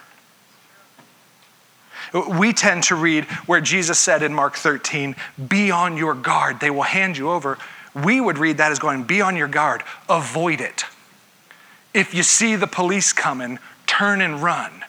[2.12, 5.16] We tend to read where Jesus said in Mark 13,
[5.48, 7.58] Be on your guard, they will hand you over.
[7.94, 10.84] We would read that as going, Be on your guard, avoid it.
[11.94, 14.84] If you see the police coming, turn and run.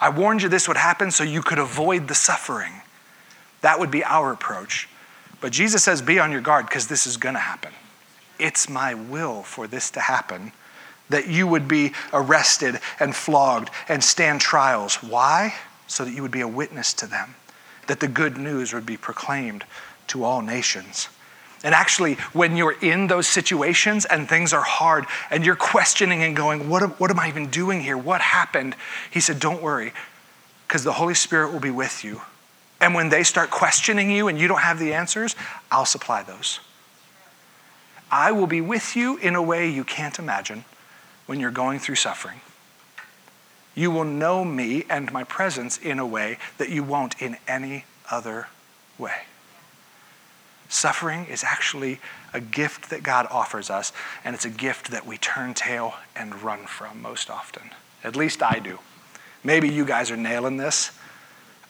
[0.00, 2.72] I warned you this would happen so you could avoid the suffering.
[3.62, 4.88] That would be our approach.
[5.40, 7.72] But Jesus says, be on your guard because this is going to happen.
[8.38, 10.52] It's my will for this to happen
[11.08, 14.96] that you would be arrested and flogged and stand trials.
[14.96, 15.54] Why?
[15.94, 17.36] So that you would be a witness to them,
[17.86, 19.62] that the good news would be proclaimed
[20.08, 21.08] to all nations.
[21.62, 26.34] And actually, when you're in those situations and things are hard and you're questioning and
[26.34, 27.96] going, What, what am I even doing here?
[27.96, 28.74] What happened?
[29.08, 29.92] He said, Don't worry,
[30.66, 32.22] because the Holy Spirit will be with you.
[32.80, 35.36] And when they start questioning you and you don't have the answers,
[35.70, 36.58] I'll supply those.
[38.10, 40.64] I will be with you in a way you can't imagine
[41.26, 42.40] when you're going through suffering.
[43.74, 47.84] You will know me and my presence in a way that you won't in any
[48.10, 48.48] other
[48.98, 49.22] way.
[50.68, 52.00] Suffering is actually
[52.32, 53.92] a gift that God offers us,
[54.24, 57.70] and it's a gift that we turn tail and run from most often.
[58.02, 58.78] At least I do.
[59.42, 60.90] Maybe you guys are nailing this.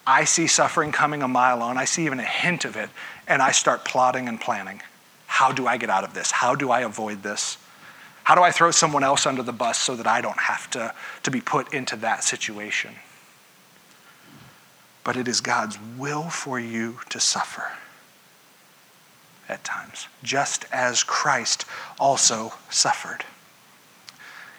[0.06, 2.90] I see suffering coming a mile on, I see even a hint of it,
[3.26, 4.82] and I start plotting and planning.
[5.26, 6.30] How do I get out of this?
[6.30, 7.58] How do I avoid this?
[8.24, 10.94] How do I throw someone else under the bus so that I don't have to,
[11.22, 12.94] to be put into that situation?
[15.04, 17.70] But it is God's will for you to suffer
[19.46, 21.66] at times, just as Christ
[22.00, 23.24] also suffered.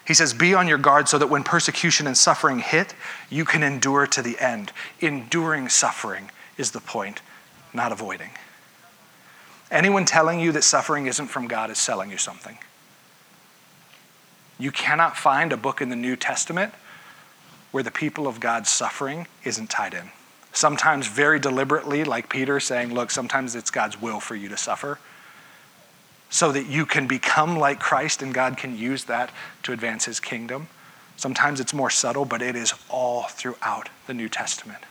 [0.06, 2.94] He says, Be on your guard so that when persecution and suffering hit,
[3.28, 4.72] you can endure to the end.
[5.00, 7.20] Enduring suffering is the point,
[7.74, 8.30] not avoiding.
[9.72, 12.58] Anyone telling you that suffering isn't from God is selling you something.
[14.58, 16.72] You cannot find a book in the New Testament
[17.72, 20.10] where the people of God's suffering isn't tied in
[20.56, 24.98] sometimes very deliberately, like Peter saying, Look, sometimes it's God's will for you to suffer
[26.28, 29.30] so that you can become like Christ and God can use that
[29.62, 30.68] to advance his kingdom.
[31.16, 34.82] Sometimes it's more subtle, but it is all throughout the New Testament.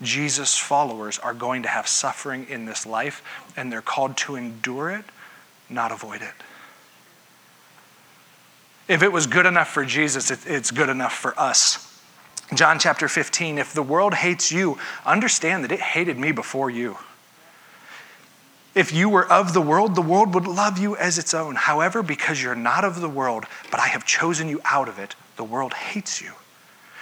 [0.00, 3.22] Jesus' followers are going to have suffering in this life,
[3.56, 5.04] and they're called to endure it,
[5.68, 6.34] not avoid it.
[8.88, 11.84] If it was good enough for Jesus, it, it's good enough for us.
[12.54, 16.96] John chapter 15 If the world hates you, understand that it hated me before you.
[18.74, 21.56] If you were of the world, the world would love you as its own.
[21.56, 25.16] However, because you're not of the world, but I have chosen you out of it,
[25.36, 26.32] the world hates you.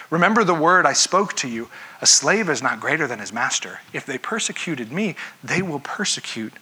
[0.08, 1.68] Remember the word I spoke to you
[2.00, 3.80] a slave is not greater than his master.
[3.92, 6.52] If they persecuted me, they will persecute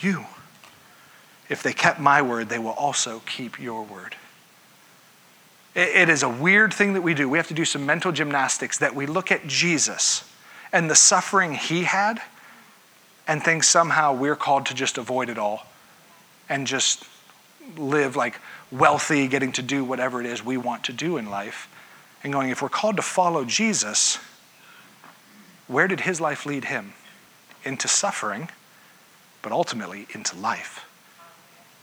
[0.00, 0.26] you.
[1.48, 4.16] If they kept my word, they will also keep your word.
[5.74, 7.28] It is a weird thing that we do.
[7.28, 10.30] We have to do some mental gymnastics that we look at Jesus
[10.72, 12.22] and the suffering he had
[13.26, 15.66] and think somehow we're called to just avoid it all
[16.48, 17.04] and just
[17.76, 18.38] live like
[18.70, 21.68] wealthy, getting to do whatever it is we want to do in life.
[22.22, 24.18] And going, if we're called to follow Jesus,
[25.66, 26.92] where did his life lead him?
[27.64, 28.48] Into suffering,
[29.42, 30.86] but ultimately into life.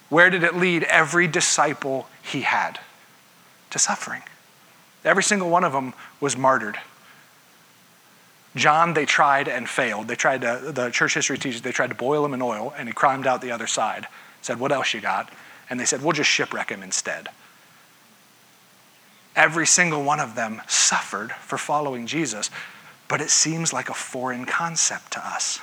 [0.10, 2.80] Where did it lead every disciple he had?
[3.72, 4.22] To suffering.
[5.04, 6.78] Every single one of them was martyred.
[8.56, 10.08] John, they tried and failed.
[10.08, 12.88] They tried to, the church history teaches they tried to boil him in oil, and
[12.88, 14.08] he climbed out the other side.
[14.42, 15.30] Said, What else you got?
[15.70, 17.30] And they said, We'll just shipwreck him instead.
[19.36, 22.50] Every single one of them suffered for following Jesus,
[23.08, 25.62] but it seems like a foreign concept to us.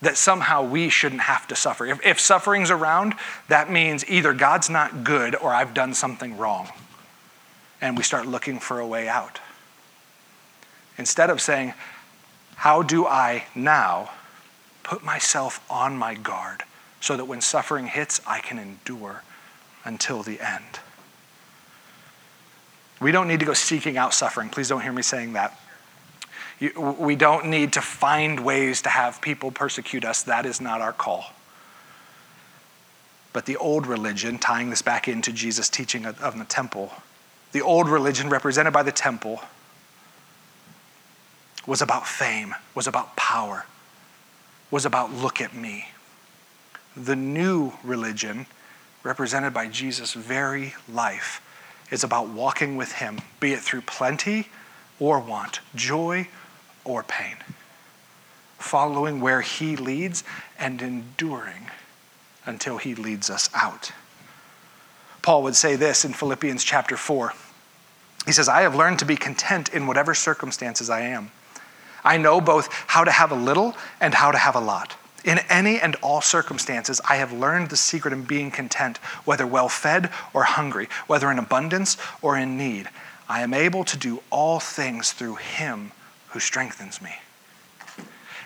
[0.00, 1.86] That somehow we shouldn't have to suffer.
[1.86, 3.14] If, if suffering's around,
[3.48, 6.68] that means either God's not good or I've done something wrong.
[7.82, 9.40] And we start looking for a way out.
[10.96, 11.74] Instead of saying,
[12.56, 14.10] How do I now
[14.82, 16.62] put myself on my guard
[17.00, 19.22] so that when suffering hits, I can endure
[19.84, 20.80] until the end?
[23.00, 24.48] We don't need to go seeking out suffering.
[24.48, 25.58] Please don't hear me saying that.
[26.78, 30.22] We don't need to find ways to have people persecute us.
[30.22, 31.24] That is not our call.
[33.32, 36.92] But the old religion, tying this back into Jesus' teaching of, the temple,
[37.52, 39.40] the old religion represented by the temple
[41.66, 43.66] was about fame, was about power,
[44.70, 45.88] was about look at me.
[46.96, 48.46] The new religion,
[49.02, 51.40] represented by Jesus' very life,
[51.90, 54.48] is about walking with Him, be it through plenty
[54.98, 56.28] or want, joy
[56.84, 57.36] or pain,
[58.58, 60.24] following where He leads
[60.58, 61.70] and enduring
[62.44, 63.92] until He leads us out.
[65.22, 67.32] Paul would say this in Philippians chapter 4.
[68.26, 71.30] He says, I have learned to be content in whatever circumstances I am.
[72.04, 74.96] I know both how to have a little and how to have a lot.
[75.24, 79.68] In any and all circumstances, I have learned the secret of being content, whether well
[79.68, 82.88] fed or hungry, whether in abundance or in need.
[83.28, 85.92] I am able to do all things through him
[86.28, 87.14] who strengthens me.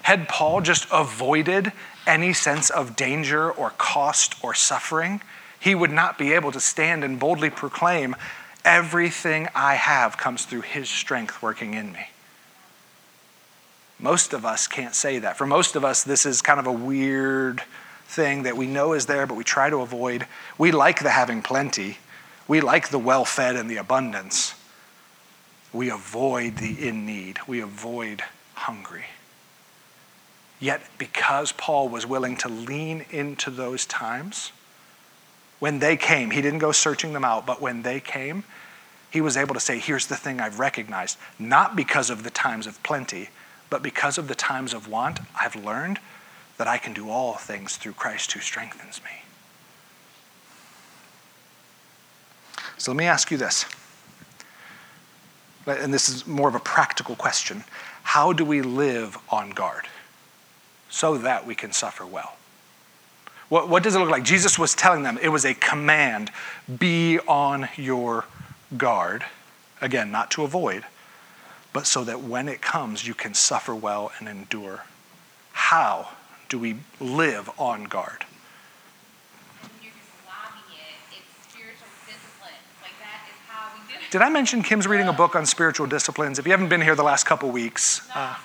[0.02, 1.72] Had Paul just avoided
[2.06, 5.22] any sense of danger or cost or suffering,
[5.66, 8.14] he would not be able to stand and boldly proclaim,
[8.64, 12.06] Everything I have comes through his strength working in me.
[13.98, 15.36] Most of us can't say that.
[15.36, 17.64] For most of us, this is kind of a weird
[18.06, 20.28] thing that we know is there, but we try to avoid.
[20.56, 21.98] We like the having plenty,
[22.46, 24.54] we like the well fed and the abundance.
[25.72, 28.22] We avoid the in need, we avoid
[28.54, 29.06] hungry.
[30.60, 34.52] Yet, because Paul was willing to lean into those times,
[35.58, 38.44] when they came, he didn't go searching them out, but when they came,
[39.10, 42.66] he was able to say, Here's the thing I've recognized, not because of the times
[42.66, 43.30] of plenty,
[43.70, 45.98] but because of the times of want, I've learned
[46.58, 49.10] that I can do all things through Christ who strengthens me.
[52.78, 53.64] So let me ask you this.
[55.66, 57.64] And this is more of a practical question.
[58.02, 59.86] How do we live on guard
[60.88, 62.36] so that we can suffer well?
[63.48, 64.24] What, what does it look like?
[64.24, 66.30] Jesus was telling them it was a command
[66.78, 68.24] be on your
[68.76, 69.24] guard.
[69.80, 70.84] Again, not to avoid,
[71.72, 74.84] but so that when it comes, you can suffer well and endure.
[75.52, 76.08] How
[76.48, 78.24] do we live on guard?
[84.10, 86.38] Did I mention Kim's reading a book on spiritual disciplines?
[86.38, 88.36] If you haven't been here the last couple weeks, uh,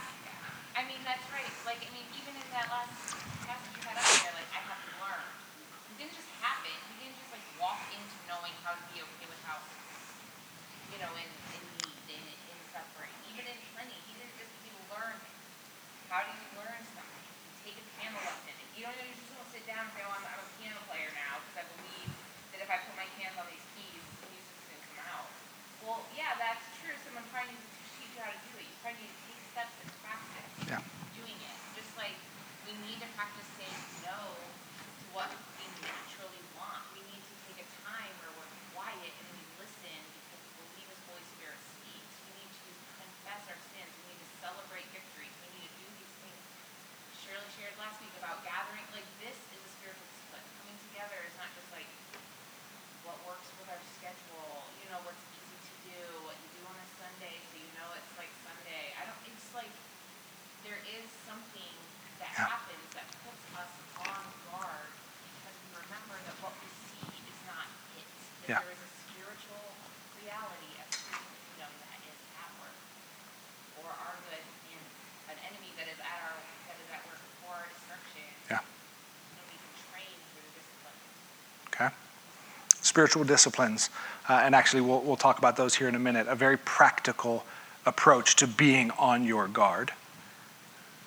[82.91, 83.89] spiritual disciplines,
[84.27, 87.45] uh, and actually we'll, we'll talk about those here in a minute, a very practical
[87.85, 89.93] approach to being on your guard.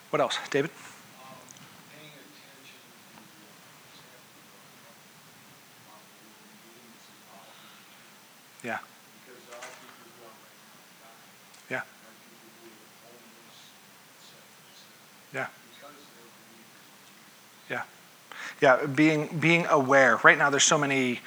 [0.08, 0.70] What else, David?
[8.64, 8.78] Yeah.
[11.68, 11.82] Yeah.
[15.34, 15.48] Yeah.
[17.68, 17.82] Yeah.
[18.62, 20.16] Yeah, being being aware.
[20.24, 21.20] Right now there's so many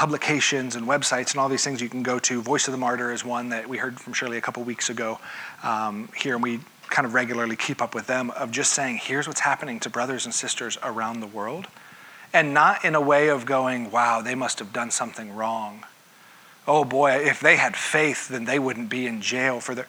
[0.00, 2.40] publications and websites and all these things you can go to.
[2.40, 5.20] Voice of the Martyr is one that we heard from Shirley a couple weeks ago
[5.62, 9.28] um, here, and we kind of regularly keep up with them of just saying, here's
[9.28, 11.66] what's happening to brothers and sisters around the world.
[12.32, 15.84] And not in a way of going, wow, they must have done something wrong
[16.70, 19.86] oh boy, if they had faith, then they wouldn't be in jail for their.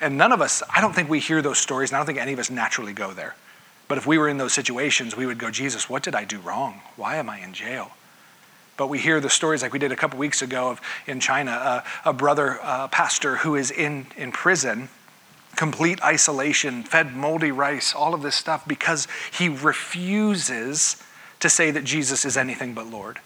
[0.00, 2.18] And none of us, I don't think we hear those stories, and I don't think
[2.18, 3.34] any of us naturally go there.
[3.88, 6.38] But if we were in those situations, we would go, Jesus, what did I do
[6.38, 6.82] wrong?
[6.94, 7.90] Why am I in jail?
[8.78, 11.50] But we hear the stories like we did a couple weeks ago of in China,
[11.50, 14.88] uh, a brother uh, pastor who is in, in prison,
[15.56, 20.96] complete isolation, fed moldy rice, all of this stuff, because he refuses
[21.40, 23.18] to say that Jesus is anything but Lord.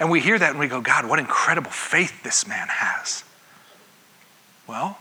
[0.00, 3.24] And we hear that and we go, God, what incredible faith this man has.
[4.66, 4.98] Well,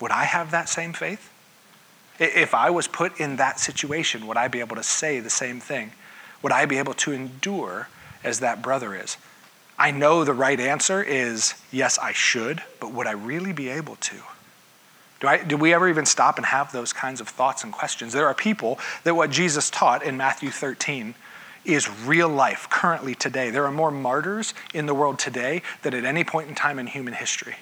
[0.00, 1.28] would I have that same faith?
[2.20, 5.58] If I was put in that situation, would I be able to say the same
[5.58, 5.90] thing?
[6.44, 7.88] Would I be able to endure
[8.22, 9.16] as that brother is?
[9.78, 13.96] I know the right answer is yes, I should, but would I really be able
[13.96, 14.16] to?
[15.20, 18.12] Do, I, do we ever even stop and have those kinds of thoughts and questions?
[18.12, 21.14] There are people that what Jesus taught in Matthew 13
[21.64, 23.48] is real life currently today.
[23.48, 26.88] There are more martyrs in the world today than at any point in time in
[26.88, 27.56] human history.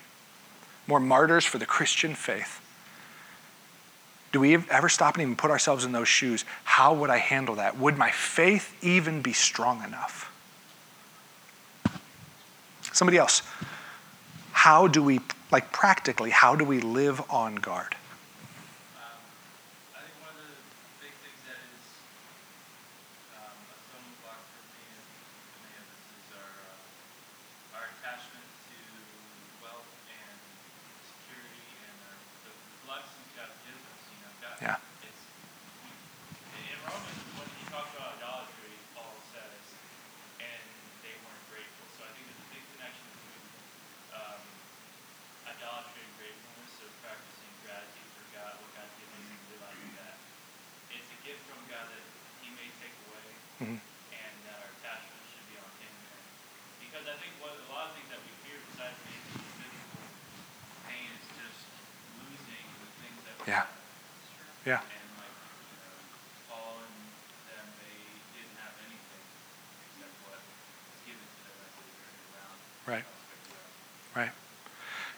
[0.89, 2.61] More martyrs for the Christian faith.
[4.33, 6.45] Do we ever stop and even put ourselves in those shoes?
[6.65, 7.79] How would I handle that?
[7.79, 10.33] Would my faith even be strong enough?
[12.93, 13.43] Somebody else.
[14.53, 15.21] How do we,
[15.51, 17.95] like practically, how do we live on guard?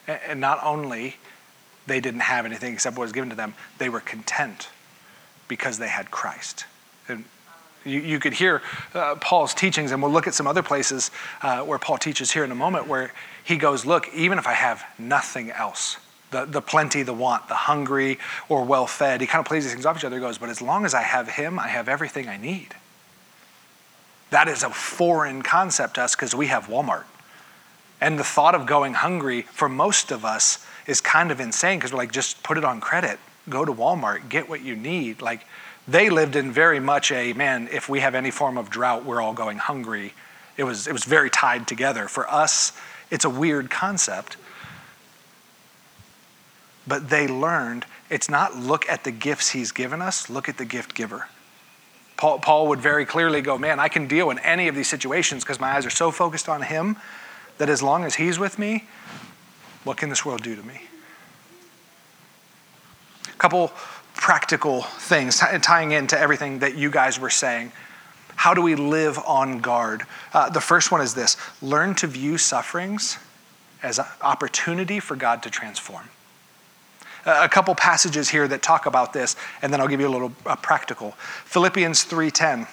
[0.06, 1.16] And not only
[1.86, 4.68] they didn't have anything except what was given to them, they were content
[5.48, 6.64] because they had Christ.
[7.08, 7.24] And
[7.84, 8.62] you, you could hear
[8.94, 11.10] uh, Paul's teachings, and we'll look at some other places
[11.42, 13.12] uh, where Paul teaches here in a moment, where
[13.44, 15.98] he goes, Look, even if I have nothing else,
[16.34, 19.20] the, the plenty, the want, the hungry or well fed.
[19.20, 20.16] He kind of plays these things off each other.
[20.16, 22.74] He goes, but as long as I have him, I have everything I need.
[24.30, 27.04] That is a foreign concept to us because we have Walmart.
[28.04, 31.90] And the thought of going hungry for most of us is kind of insane because
[31.90, 35.22] we're like, just put it on credit, go to Walmart, get what you need.
[35.22, 35.46] Like
[35.88, 39.22] they lived in very much a man, if we have any form of drought, we're
[39.22, 40.12] all going hungry.
[40.58, 42.06] It was, it was very tied together.
[42.06, 42.72] For us,
[43.10, 44.36] it's a weird concept
[46.86, 50.66] but they learned it's not look at the gifts he's given us, look at the
[50.66, 51.28] gift giver.
[52.18, 55.42] Paul, Paul would very clearly go, Man, I can deal in any of these situations
[55.42, 56.96] because my eyes are so focused on him
[57.58, 58.84] that as long as he's with me,
[59.84, 60.82] what can this world do to me?
[63.28, 63.72] A couple
[64.14, 67.72] practical things tying into everything that you guys were saying.
[68.36, 70.04] How do we live on guard?
[70.32, 73.18] Uh, the first one is this learn to view sufferings
[73.82, 76.08] as an opportunity for God to transform
[77.26, 80.32] a couple passages here that talk about this, and then I'll give you a little
[80.46, 81.12] uh, practical.
[81.46, 82.66] Philippians 3:10.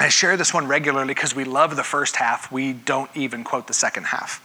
[0.00, 2.50] I share this one regularly because we love the first half.
[2.50, 4.44] We don't even quote the second half.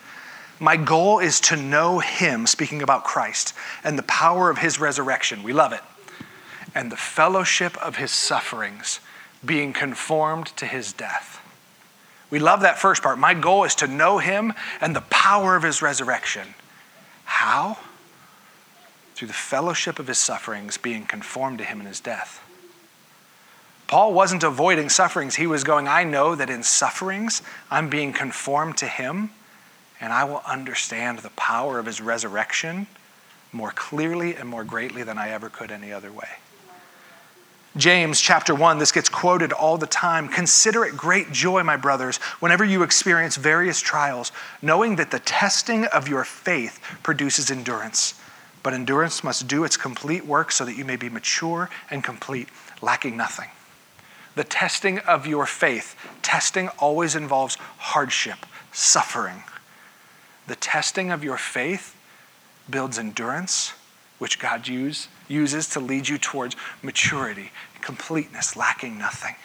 [0.60, 3.54] My goal is to know him, speaking about Christ,
[3.84, 5.44] and the power of his resurrection.
[5.44, 5.82] We love it.
[6.76, 9.00] And the fellowship of his sufferings,
[9.44, 11.42] being conformed to his death.
[12.30, 13.18] We love that first part.
[13.18, 16.54] My goal is to know him and the power of his resurrection.
[17.24, 17.78] How?
[19.16, 22.42] through the fellowship of his sufferings, being conformed to him in his death.
[23.88, 25.36] Paul wasn't avoiding sufferings.
[25.36, 29.30] He was going, I know that in sufferings, I'm being conformed to him,
[30.02, 32.88] and I will understand the power of his resurrection
[33.52, 36.28] more clearly and more greatly than I ever could any other way.
[37.78, 40.30] James chapter 1, this gets quoted all the time.
[40.30, 44.32] Consider it great joy, my brothers, whenever you experience various trials,
[44.62, 48.14] knowing that the testing of your faith produces endurance.
[48.64, 52.48] But endurance must do its complete work so that you may be mature and complete,
[52.82, 53.50] lacking nothing.
[54.36, 59.44] The testing of your faith, testing always involves hardship, suffering.
[60.48, 61.96] The testing of your faith
[62.70, 63.74] builds endurance,
[64.20, 69.36] which God use, uses to lead you towards maturity, completeness, lacking nothing.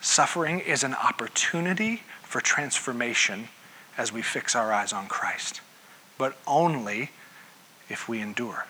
[0.00, 3.48] Suffering is an opportunity for transformation
[3.96, 5.62] as we fix our eyes on Christ,
[6.18, 7.10] but only
[7.88, 8.66] if we endure.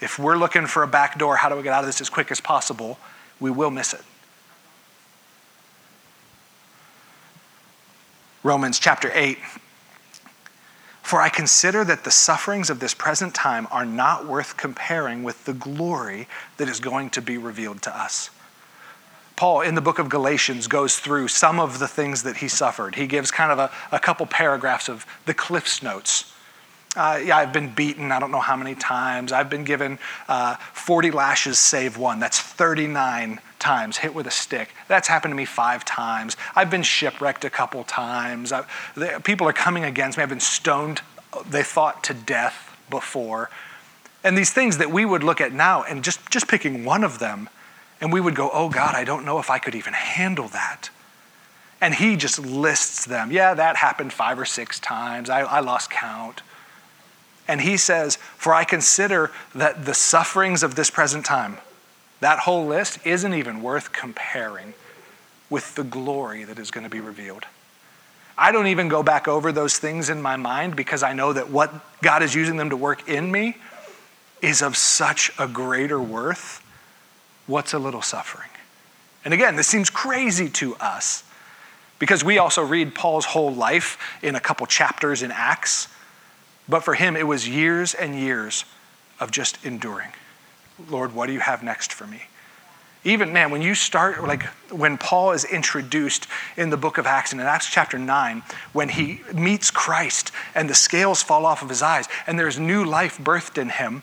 [0.00, 2.08] If we're looking for a back door, how do we get out of this as
[2.08, 2.98] quick as possible?
[3.40, 4.02] We will miss it.
[8.42, 9.38] Romans chapter 8.
[11.02, 15.44] For I consider that the sufferings of this present time are not worth comparing with
[15.46, 16.28] the glory
[16.58, 18.30] that is going to be revealed to us.
[19.34, 22.94] Paul, in the book of Galatians, goes through some of the things that he suffered.
[22.94, 26.32] He gives kind of a, a couple paragraphs of the Cliff's Notes
[26.98, 29.30] uh, yeah, I've been beaten, I don't know how many times.
[29.30, 32.18] I've been given uh, 40 lashes, save one.
[32.18, 34.70] That's 39 times hit with a stick.
[34.88, 36.36] That's happened to me five times.
[36.56, 38.52] I've been shipwrecked a couple times.
[38.96, 40.24] They, people are coming against me.
[40.24, 41.02] I've been stoned,
[41.48, 43.48] they thought, to death before.
[44.24, 47.20] And these things that we would look at now and just, just picking one of
[47.20, 47.48] them,
[48.00, 50.90] and we would go, oh God, I don't know if I could even handle that.
[51.80, 53.30] And he just lists them.
[53.30, 55.30] Yeah, that happened five or six times.
[55.30, 56.42] I, I lost count.
[57.48, 61.56] And he says, For I consider that the sufferings of this present time,
[62.20, 64.74] that whole list isn't even worth comparing
[65.50, 67.46] with the glory that is going to be revealed.
[68.36, 71.50] I don't even go back over those things in my mind because I know that
[71.50, 71.72] what
[72.02, 73.56] God is using them to work in me
[74.40, 76.64] is of such a greater worth.
[77.46, 78.50] What's a little suffering?
[79.24, 81.24] And again, this seems crazy to us
[81.98, 85.88] because we also read Paul's whole life in a couple chapters in Acts.
[86.68, 88.64] But for him, it was years and years
[89.20, 90.10] of just enduring.
[90.88, 92.22] Lord, what do you have next for me?
[93.04, 97.32] Even, man, when you start, like when Paul is introduced in the book of Acts,
[97.32, 98.42] and in Acts chapter 9,
[98.72, 102.84] when he meets Christ and the scales fall off of his eyes and there's new
[102.84, 104.02] life birthed in him,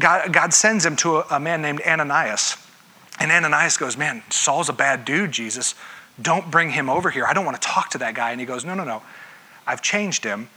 [0.00, 2.56] God, God sends him to a, a man named Ananias.
[3.18, 5.74] And Ananias goes, Man, Saul's a bad dude, Jesus.
[6.22, 7.26] Don't bring him over here.
[7.26, 8.30] I don't want to talk to that guy.
[8.30, 9.02] And he goes, No, no, no.
[9.66, 10.48] I've changed him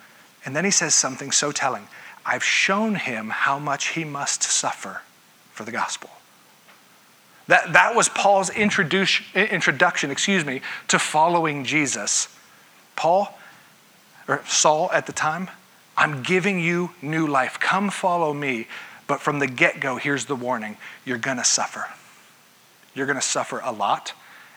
[0.46, 1.88] and then he says something so telling
[2.26, 5.02] I've shown him how much he must suffer
[5.52, 6.10] for the gospel.
[7.48, 12.28] That, that was Paul's introduction, excuse me, to following Jesus.
[12.96, 13.38] Paul,
[14.28, 15.50] or Saul at the time,
[15.98, 17.60] I'm giving you new life.
[17.60, 18.68] Come follow me.
[19.08, 21.88] But from the get go, here's the warning you're going to suffer.
[22.94, 24.14] You're going to suffer a lot,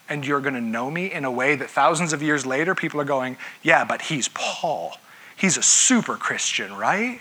[0.09, 3.01] and you're going to know me in a way that thousands of years later, people
[3.01, 4.99] are going, yeah, but he's Paul.
[5.37, 7.21] He's a super Christian, right?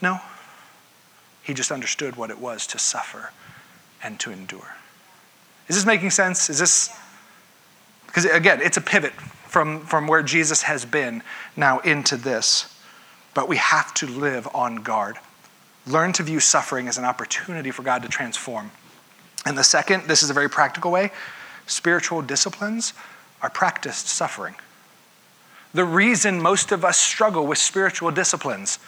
[0.00, 0.20] No.
[1.42, 3.30] He just understood what it was to suffer
[4.02, 4.76] and to endure.
[5.68, 6.48] Is this making sense?
[6.48, 6.94] Is this.
[8.06, 11.22] Because again, it's a pivot from, from where Jesus has been
[11.56, 12.70] now into this.
[13.34, 15.16] But we have to live on guard.
[15.86, 18.70] Learn to view suffering as an opportunity for God to transform.
[19.44, 21.10] And the second, this is a very practical way
[21.66, 22.92] spiritual disciplines
[23.40, 24.54] are practiced suffering
[25.74, 28.78] the reason most of us struggle with spiritual disciplines.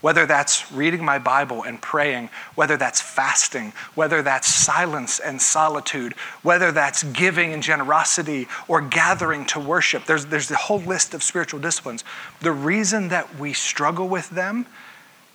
[0.00, 6.12] Whether that's reading my Bible and praying, whether that's fasting, whether that's silence and solitude,
[6.42, 10.06] whether that's giving and generosity or gathering to worship.
[10.06, 12.04] There's, there's a whole list of spiritual disciplines.
[12.42, 14.66] The reason that we struggle with them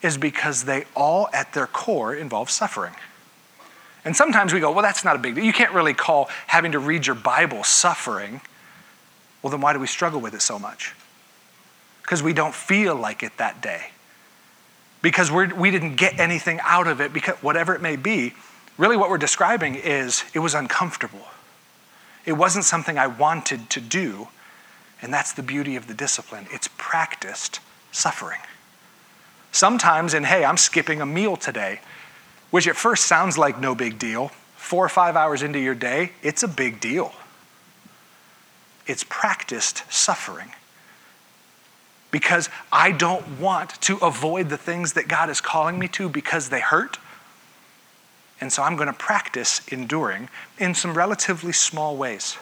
[0.01, 2.93] is because they all, at their core, involve suffering.
[4.05, 5.43] And sometimes we go, well, that's not a big deal.
[5.43, 8.39] You can't really call having to read your Bible suffering.
[9.43, 10.95] Well, then why do we struggle with it so much?
[12.01, 13.91] Because we don't feel like it that day.
[15.01, 18.33] Because we're, we didn't get anything out of it, because whatever it may be.
[18.77, 21.27] Really, what we're describing is it was uncomfortable.
[22.25, 24.29] It wasn't something I wanted to do.
[25.01, 26.47] And that's the beauty of the discipline.
[26.49, 27.59] It's practiced
[27.91, 28.39] suffering.
[29.51, 31.81] Sometimes, in hey, I'm skipping a meal today,
[32.49, 34.31] which at first sounds like no big deal.
[34.55, 37.13] Four or five hours into your day, it's a big deal
[38.85, 40.51] it's practiced suffering.
[42.11, 46.49] Because I don't want to avoid the things that God is calling me to because
[46.49, 46.99] they hurt.
[48.39, 50.29] And so I'm going to practice enduring
[50.59, 52.37] in some relatively small ways.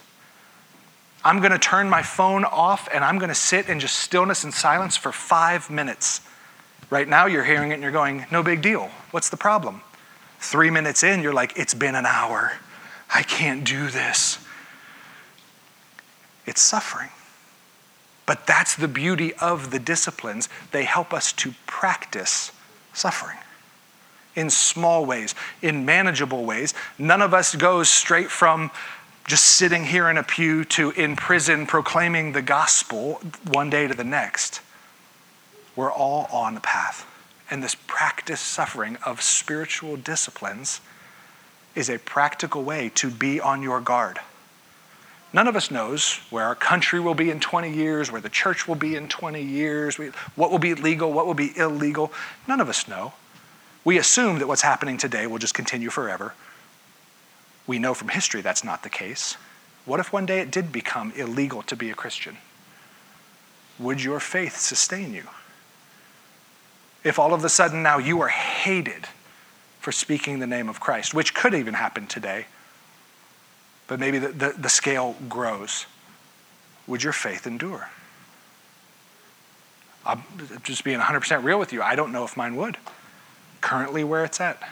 [1.24, 4.44] I'm going to turn my phone off and I'm going to sit in just stillness
[4.44, 6.22] and silence for five minutes.
[6.90, 8.90] Right now, you're hearing it and you're going, no big deal.
[9.12, 9.82] What's the problem?
[10.40, 12.54] Three minutes in, you're like, it's been an hour.
[13.14, 14.40] I can't do this.
[16.52, 17.08] It's suffering.
[18.26, 20.50] But that's the beauty of the disciplines.
[20.72, 22.52] They help us to practice
[22.94, 23.38] suffering
[24.36, 26.74] in small ways, in manageable ways.
[27.00, 28.70] None of us goes straight from
[29.26, 33.94] just sitting here in a pew to in prison proclaiming the gospel one day to
[33.94, 34.60] the next.
[35.78, 37.08] We're all on the path.
[37.50, 40.82] And this practice suffering of spiritual disciplines
[41.76, 44.20] is a practical way to be on your guard.
[45.34, 48.68] None of us knows where our country will be in 20 years, where the church
[48.68, 49.98] will be in 20 years,
[50.36, 52.12] what will be legal, what will be illegal.
[52.48, 53.14] None of us know.
[53.86, 56.34] We assume that what's happening today will just continue forever.
[57.66, 59.38] We know from history that's not the case.
[59.86, 62.38] What if one day it did become illegal to be a Christian?
[63.80, 65.24] Would your faith sustain you?
[67.04, 69.08] If all of a sudden now you are hated
[69.80, 72.46] for speaking the name of Christ, which could even happen today,
[73.92, 75.86] but maybe the, the, the scale grows.
[76.88, 77.90] Would your faith endure?
[80.06, 80.24] I'm
[80.64, 81.82] just being 100% real with you.
[81.82, 82.78] I don't know if mine would.
[83.60, 84.64] Currently, where it's at.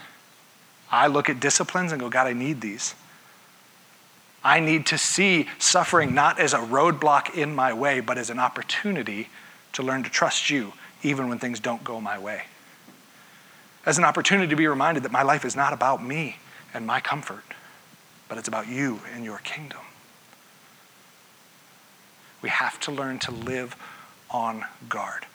[0.90, 2.96] I look at disciplines and go, God, I need these.
[4.42, 8.40] I need to see suffering not as a roadblock in my way, but as an
[8.40, 9.28] opportunity
[9.74, 10.72] to learn to trust you,
[11.04, 12.44] even when things don't go my way.
[13.86, 16.38] As an opportunity to be reminded that my life is not about me
[16.74, 17.44] and my comfort
[18.30, 19.80] but it's about you and your kingdom.
[22.42, 23.76] We have to learn to live
[24.30, 25.26] on guard.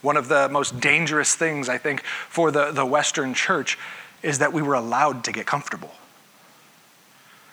[0.00, 3.76] One of the most dangerous things, I think, for the, the Western church
[4.22, 5.90] is that we were allowed to get comfortable.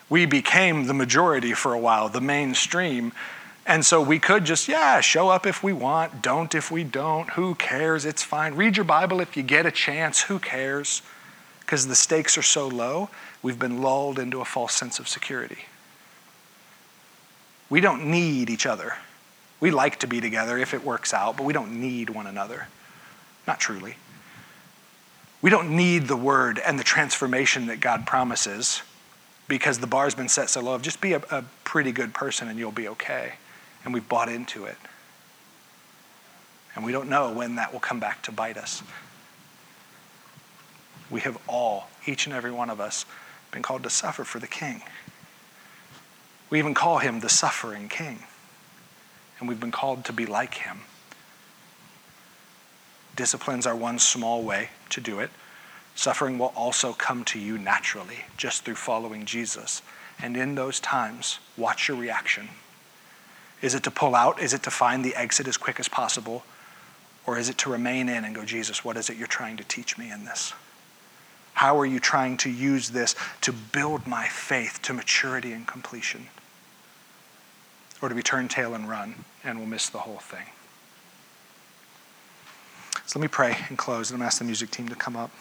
[0.10, 3.12] We became the majority for a while, the mainstream.
[3.66, 7.32] And so we could just, yeah, show up if we want, don't if we don't.
[7.32, 8.06] Who cares?
[8.06, 8.54] It's fine.
[8.54, 10.22] Read your Bible if you get a chance.
[10.22, 11.02] Who cares?
[11.62, 13.10] Because the stakes are so low
[13.46, 15.60] we've been lulled into a false sense of security.
[17.70, 18.96] We don't need each other.
[19.60, 22.70] We like to be together if it works out, but we don't need one another.
[23.46, 23.98] Not truly.
[25.44, 28.82] We don't need the word and the transformation that God promises
[29.48, 30.80] because the bar's been set so low.
[30.80, 33.34] Just be a, a pretty good person and you'll be okay.
[33.84, 34.78] And we've bought into it.
[36.74, 38.82] And we don't know when that will come back to bite us.
[41.12, 43.06] We have all, each and every one of us,
[43.56, 44.82] been called to suffer for the king.
[46.50, 48.20] We even call him the suffering king.
[49.40, 50.82] And we've been called to be like him.
[53.16, 55.30] Disciplines are one small way to do it.
[55.96, 59.82] Suffering will also come to you naturally just through following Jesus.
[60.22, 62.50] And in those times, watch your reaction.
[63.62, 64.42] Is it to pull out?
[64.42, 66.44] Is it to find the exit as quick as possible?
[67.26, 69.64] Or is it to remain in and go, Jesus, what is it you're trying to
[69.64, 70.54] teach me in this?
[71.56, 76.28] How are you trying to use this to build my faith to maturity and completion?
[78.02, 80.46] Or do we turn tail and run and we'll miss the whole thing?
[83.06, 85.32] So let me pray and close, and I'm ask the music team to come up.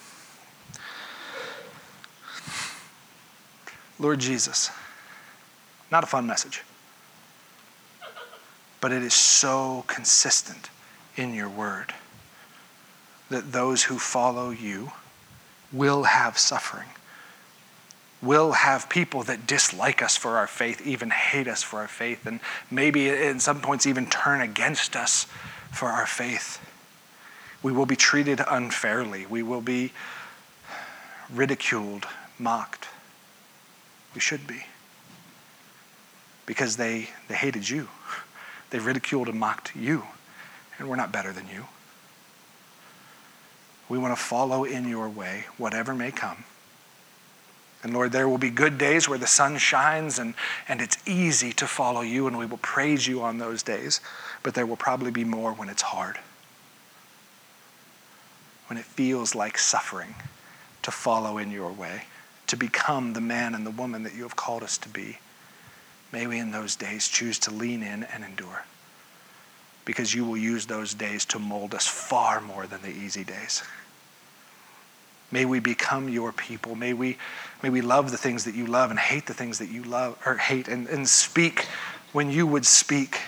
[3.99, 4.71] Lord Jesus,
[5.91, 6.63] not a fun message,
[8.81, 10.71] but it is so consistent
[11.17, 11.93] in your word
[13.31, 14.93] that those who follow you
[15.75, 16.89] will have suffering,
[18.23, 22.25] will have people that dislike us for our faith, even hate us for our faith,
[22.25, 25.27] and maybe in some points even turn against us
[25.73, 26.61] for our faith.
[27.63, 29.27] We will be treated unfairly.
[29.27, 29.93] We will be
[31.33, 32.07] ridiculed,
[32.39, 32.87] mocked.
[34.15, 34.67] We should be.
[36.47, 37.89] Because they, they hated you.
[38.71, 40.05] They ridiculed and mocked you.
[40.79, 41.65] And we're not better than you.
[43.89, 46.45] We want to follow in your way, whatever may come.
[47.83, 50.35] And Lord, there will be good days where the sun shines and,
[50.69, 54.01] and it's easy to follow you, and we will praise you on those days.
[54.43, 56.19] But there will probably be more when it's hard,
[58.69, 60.15] when it feels like suffering
[60.83, 62.05] to follow in your way,
[62.47, 65.19] to become the man and the woman that you have called us to be.
[66.11, 68.65] May we in those days choose to lean in and endure
[69.85, 73.63] because you will use those days to mold us far more than the easy days.
[75.31, 76.75] May we become your people.
[76.75, 77.19] May we,
[77.63, 80.17] may we love the things that you love and hate the things that you love
[80.25, 81.67] or hate and, and speak
[82.13, 83.21] when you would speak.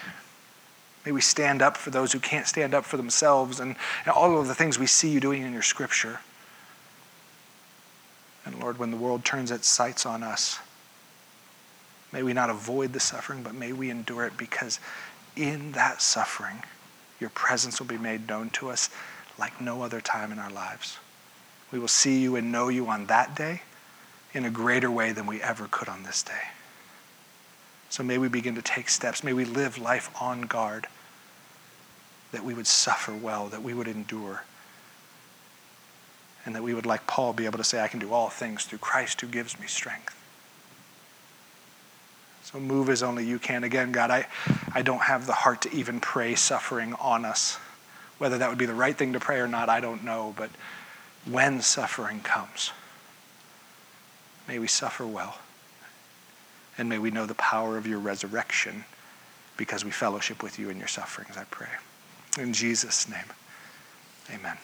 [1.04, 4.38] May we stand up for those who can't stand up for themselves and, and all
[4.38, 6.20] of the things we see you doing in your scripture.
[8.44, 10.60] And Lord, when the world turns its sights on us,
[12.12, 14.78] may we not avoid the suffering, but may we endure it because
[15.36, 16.62] in that suffering,
[17.20, 18.90] your presence will be made known to us
[19.38, 20.98] like no other time in our lives.
[21.70, 23.62] We will see you and know you on that day
[24.32, 26.32] in a greater way than we ever could on this day.
[27.88, 29.22] So may we begin to take steps.
[29.24, 30.86] May we live life on guard,
[32.32, 34.44] that we would suffer well, that we would endure,
[36.44, 38.64] and that we would, like Paul, be able to say, I can do all things
[38.64, 40.14] through Christ who gives me strength.
[42.52, 43.64] So move as only you can.
[43.64, 44.28] Again, God, I,
[44.72, 47.58] I don't have the heart to even pray suffering on us.
[48.18, 50.32] Whether that would be the right thing to pray or not, I don't know.
[50.36, 50.50] But
[51.24, 52.70] when suffering comes,
[54.46, 55.38] may we suffer well.
[56.78, 58.84] And may we know the power of your resurrection
[59.56, 61.66] because we fellowship with you in your sufferings, I pray.
[62.38, 63.26] In Jesus' name,
[64.32, 64.56] amen.